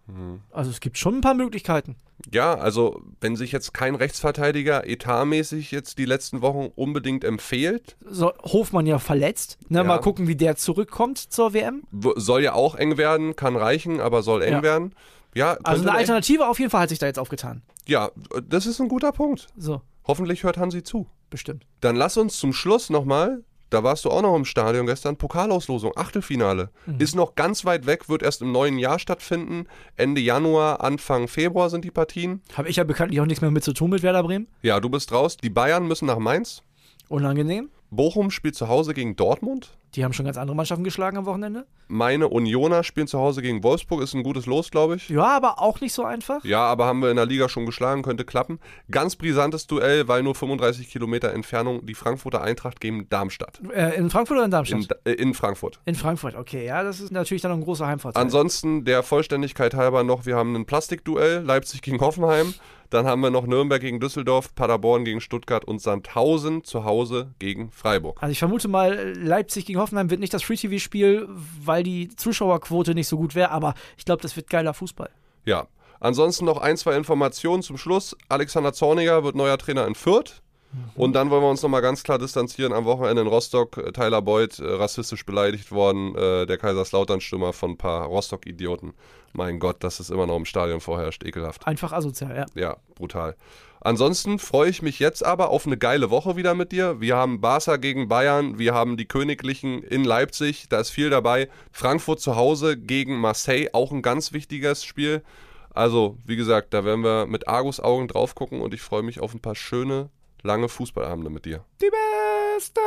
Also 0.51 0.71
es 0.71 0.81
gibt 0.81 0.99
schon 0.99 1.17
ein 1.17 1.21
paar 1.21 1.35
Möglichkeiten. 1.35 1.97
Ja, 2.33 2.55
also 2.55 3.01
wenn 3.21 3.35
sich 3.37 3.51
jetzt 3.53 3.73
kein 3.73 3.95
Rechtsverteidiger 3.95 4.87
etatmäßig 4.87 5.71
jetzt 5.71 5.97
die 5.97 6.05
letzten 6.05 6.43
Wochen 6.43 6.71
unbedingt 6.75 7.25
empfiehlt, 7.25 7.97
So, 8.05 8.33
Hofmann 8.43 8.85
ja 8.87 8.99
verletzt. 8.99 9.59
Ne, 9.69 9.79
Ja. 9.79 9.85
Mal 9.85 9.99
gucken, 10.01 10.29
wie 10.29 10.37
der 10.37 10.57
zurückkommt 10.57 11.19
zur 11.19 11.55
WM. 11.55 11.83
soll 12.17 12.43
ja 12.43 12.53
auch 12.53 12.75
eng 12.75 12.99
werden, 12.99 13.37
kann 13.37 13.57
reichen, 13.57 14.01
aber 14.01 14.23
soll 14.23 14.43
eng 14.43 14.53
Ja. 14.55 14.63
werden. 14.63 14.95
Ja, 15.35 15.57
Also 15.63 15.83
eine 15.89 15.97
Alternative 15.97 16.49
auf 16.49 16.59
jeden 16.59 16.71
Fall 16.73 16.83
hat 16.83 16.89
sich 16.89 16.99
da 16.99 17.07
jetzt 17.07 17.19
aufgetan. 17.19 17.63
Ja, 17.87 18.11
das 18.49 18.67
ist 18.67 18.81
ein 18.81 18.89
guter 18.89 19.13
Punkt. 19.13 19.47
So, 19.57 19.81
Hoffentlich 20.11 20.43
hört 20.43 20.59
Hansi 20.59 20.83
zu. 20.83 21.07
bestimmt. 21.31 21.65
Dann 21.81 21.95
lass 21.95 22.17
uns 22.17 22.37
zum 22.37 22.53
Schluss 22.53 22.91
nochmal, 22.91 23.45
da 23.71 23.85
warst 23.85 24.05
du 24.05 24.11
auch 24.11 24.23
noch 24.23 24.35
im 24.35 24.45
Stadion 24.45 24.87
gestern, 24.87 25.17
Pokalauslosung, 25.17 25.93
Achtelfinale. 25.95 26.71
Ist 26.99 27.15
noch 27.15 27.37
ganz 27.37 27.65
weit 27.65 27.87
weg, 27.87 28.09
wird 28.09 28.25
erst 28.25 28.43
im 28.43 28.51
neuen 28.51 28.77
Jahr 28.81 28.99
stattfinden. 28.99 29.69
Ende 29.95 30.21
Januar, 30.21 30.81
Anfang 30.81 31.29
Februar 31.29 31.71
sind 31.71 31.85
die 31.85 31.93
Partien. 31.93 32.43
Habe 32.55 32.69
ich 32.69 32.75
ja 32.75 32.83
bekanntlich 32.83 33.21
auch 33.21 33.27
nichts 33.27 33.41
mehr 33.41 33.53
mit 33.53 33.63
zu 33.63 33.73
tun 33.73 33.91
mit 33.91 34.03
Werder 34.03 34.25
Bremen. 34.25 34.49
Ja, 34.63 34.81
du 34.81 34.89
bist 34.89 35.13
raus. 35.13 35.37
Die 35.37 35.51
Bayern 35.51 35.87
müssen 35.87 36.07
nach 36.07 36.19
Mainz. 36.19 36.65
Unangenehm. 37.09 37.71
Bochum 37.93 38.33
spielt 38.33 38.57
zu 38.57 38.67
Hause 38.67 38.93
gegen 38.95 39.15
Dortmund. 39.15 39.79
Die 39.95 40.05
haben 40.05 40.13
schon 40.13 40.25
ganz 40.25 40.37
andere 40.37 40.57
Mannschaften 40.57 40.85
geschlagen 40.85 41.17
am 41.17 41.27
Wochenende. 41.27 41.67
Meine 41.89 42.29
Unioner 42.29 42.85
spielen 42.85 43.09
zu 43.09 43.19
Hause 43.19 43.43
gegen 43.43 43.65
Wolfsburg. 43.65 44.03
Ist 44.03 44.15
ein 44.15 44.23
gutes 44.23 44.47
Los, 44.47 44.71
glaube 44.71 44.97
ich. 44.97 45.09
Ja, 45.09 45.37
aber 45.37 45.61
auch 45.61 45.81
nicht 45.81 45.93
so 45.93 46.05
einfach. 46.05 46.45
Ja, 46.45 46.61
aber 46.61 46.87
haben 46.87 47.01
wir 47.01 47.11
in 47.11 47.17
der 47.17 47.27
Liga 47.27 47.49
schon 47.49 47.67
geschlagen, 47.67 48.03
könnte 48.03 48.25
klappen. 48.25 48.61
Ganz 48.91 49.17
brisantes 49.17 49.67
Duell, 49.67 50.07
weil 50.07 50.23
nur 50.23 50.37
35 50.37 50.89
Kilometer 50.89 51.33
Entfernung 51.33 51.85
die 51.87 51.95
Frankfurter 51.95 52.43
Eintracht 52.43 52.81
gegen 52.81 53.09
Darmstadt. 53.09 53.61
Äh, 53.75 53.97
in 53.97 54.11
Frankfurt 54.11 54.37
oder 54.37 54.45
in 54.45 54.51
Darmstadt? 54.53 54.81
In, 55.05 55.13
äh, 55.13 55.15
in 55.15 55.35
Frankfurt. 55.35 55.81
In 55.85 55.97
Frankfurt, 55.97 56.37
okay. 56.37 56.65
Ja, 56.65 56.85
das 56.85 57.01
ist 57.01 57.11
natürlich 57.11 57.43
dann 57.43 57.51
noch 57.51 57.59
ein 57.59 57.65
großer 57.65 57.87
Heimvorteil. 57.87 58.23
Ansonsten 58.23 58.85
der 58.85 59.03
Vollständigkeit 59.03 59.75
halber 59.75 60.05
noch, 60.05 60.27
wir 60.27 60.37
haben 60.37 60.55
ein 60.55 60.67
Plastikduell, 60.67 61.43
Leipzig 61.43 61.83
gegen 61.83 62.01
Hoffenheim. 62.01 62.55
Dann 62.91 63.07
haben 63.07 63.21
wir 63.21 63.31
noch 63.31 63.47
Nürnberg 63.47 63.81
gegen 63.81 64.01
Düsseldorf, 64.01 64.53
Paderborn 64.57 65.05
gegen 65.05 65.21
Stuttgart 65.21 65.65
und 65.65 65.81
Sandhausen 65.81 66.65
zu 66.65 66.85
Hause 66.85 67.33
gegen 67.39 67.71
Freiburg. 67.71 68.21
Also 68.21 68.33
ich 68.33 68.41
vermute 68.41 68.67
mal, 68.67 69.15
Leipzig 69.17 69.65
gegen 69.67 69.79
Hoffenheim 69.81 70.11
wird 70.11 70.21
nicht 70.21 70.33
das 70.33 70.43
Free-TV-Spiel, 70.43 71.29
weil 71.65 71.83
die 71.83 72.09
Zuschauerquote 72.09 72.95
nicht 72.95 73.09
so 73.09 73.17
gut 73.17 73.35
wäre, 73.35 73.51
aber 73.51 73.75
ich 73.97 74.05
glaube, 74.05 74.23
das 74.23 74.37
wird 74.37 74.49
geiler 74.49 74.75
Fußball. 74.75 75.11
Ja. 75.45 75.67
Ansonsten 76.03 76.47
noch 76.47 76.57
ein, 76.57 76.79
zwei 76.79 76.97
Informationen 76.97 77.63
zum 77.63 77.77
Schluss. 77.77 78.17
Alexander 78.31 78.73
Zorniger 78.73 79.23
wird 79.23 79.35
neuer 79.35 79.59
Trainer 79.59 79.87
in 79.87 79.95
Fürth. 79.95 80.41
Und 80.95 81.15
dann 81.15 81.31
wollen 81.31 81.43
wir 81.43 81.51
uns 81.51 81.63
nochmal 81.63 81.83
ganz 81.83 82.03
klar 82.03 82.19
distanzieren. 82.19 82.73
Am 82.73 82.85
Wochenende 82.85 83.23
in 83.23 83.29
Rostock, 83.29 83.77
äh, 83.77 83.93
Tyler 83.93 84.23
Boyd, 84.23 84.59
äh, 84.59 84.65
rassistisch 84.65 85.27
beleidigt 85.27 85.73
worden, 85.73 86.15
äh, 86.15 86.47
der 86.47 86.59
Kaiserslautern-Stürmer 86.59 87.53
von 87.53 87.73
ein 87.73 87.77
paar 87.77 88.07
Rostock-Idioten. 88.07 88.95
Mein 89.33 89.59
Gott, 89.59 89.83
dass 89.83 90.01
es 90.01 90.11
immer 90.11 90.27
noch 90.27 90.37
im 90.37 90.45
Stadion 90.45 90.81
vorherrscht, 90.81 91.25
ekelhaft. 91.25 91.67
Einfach 91.67 91.93
asozial, 91.93 92.37
ja. 92.37 92.47
Ja, 92.55 92.77
brutal. 92.95 93.37
Ansonsten 93.83 94.39
freue 94.39 94.69
ich 94.69 94.83
mich 94.83 94.99
jetzt 94.99 95.25
aber 95.25 95.49
auf 95.49 95.67
eine 95.67 95.79
geile 95.79 96.11
Woche 96.11 96.37
wieder 96.37 96.55
mit 96.55 96.71
dir. 96.71 97.01
Wir 97.01 97.17
haben 97.17 97.41
Barca 97.41 97.77
gegen 97.77 98.09
Bayern, 98.09 98.59
wir 98.59 98.75
haben 98.75 98.99
die 98.99 99.07
Königlichen 99.07 99.83
in 99.83 100.05
Leipzig, 100.05 100.69
da 100.69 100.81
ist 100.81 100.91
viel 100.91 101.09
dabei. 101.09 101.49
Frankfurt 101.73 102.21
zu 102.21 102.37
Hause 102.37 102.77
gegen 102.77 103.19
Marseille, 103.19 103.71
auch 103.73 103.91
ein 103.91 104.03
ganz 104.03 104.33
wichtiges 104.33 104.85
Spiel. 104.85 105.23
Also, 105.73 106.19
wie 106.27 106.37
gesagt, 106.37 106.75
da 106.75 106.85
werden 106.85 107.03
wir 107.03 107.27
mit 107.27 107.49
Argus-Augen 107.49 108.09
drauf 108.09 108.35
gucken 108.35 108.61
und 108.61 108.75
ich 108.75 108.83
freue 108.83 109.03
mich 109.03 109.21
auf 109.21 109.33
ein 109.33 109.41
paar 109.41 109.55
schöne, 109.55 110.11
lange 110.43 110.69
Fußballabende 110.69 111.31
mit 111.31 111.45
dir. 111.45 111.65
Die 111.81 111.91
Besten! 111.91 112.81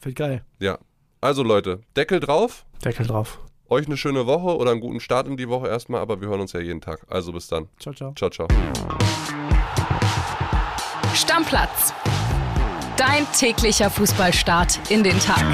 Wird 0.00 0.16
geil. 0.16 0.44
Ja. 0.58 0.78
Also 1.20 1.42
Leute, 1.42 1.80
Deckel 1.96 2.20
drauf. 2.20 2.64
Deckel 2.84 3.06
drauf. 3.06 3.38
Euch 3.68 3.86
eine 3.86 3.96
schöne 3.96 4.26
Woche 4.26 4.56
oder 4.56 4.72
einen 4.72 4.80
guten 4.80 5.00
Start 5.00 5.26
in 5.26 5.36
die 5.36 5.48
Woche 5.48 5.68
erstmal, 5.68 6.00
aber 6.00 6.20
wir 6.20 6.28
hören 6.28 6.40
uns 6.40 6.52
ja 6.52 6.60
jeden 6.60 6.80
Tag. 6.80 7.06
Also 7.08 7.32
bis 7.32 7.46
dann. 7.46 7.68
Ciao, 7.78 7.94
ciao. 7.94 8.12
Ciao, 8.14 8.28
ciao. 8.28 8.48
Stammplatz. 11.14 11.94
Dein 12.96 13.26
täglicher 13.32 13.90
Fußballstart 13.90 14.90
in 14.90 15.02
den 15.02 15.18
Tag. 15.18 15.44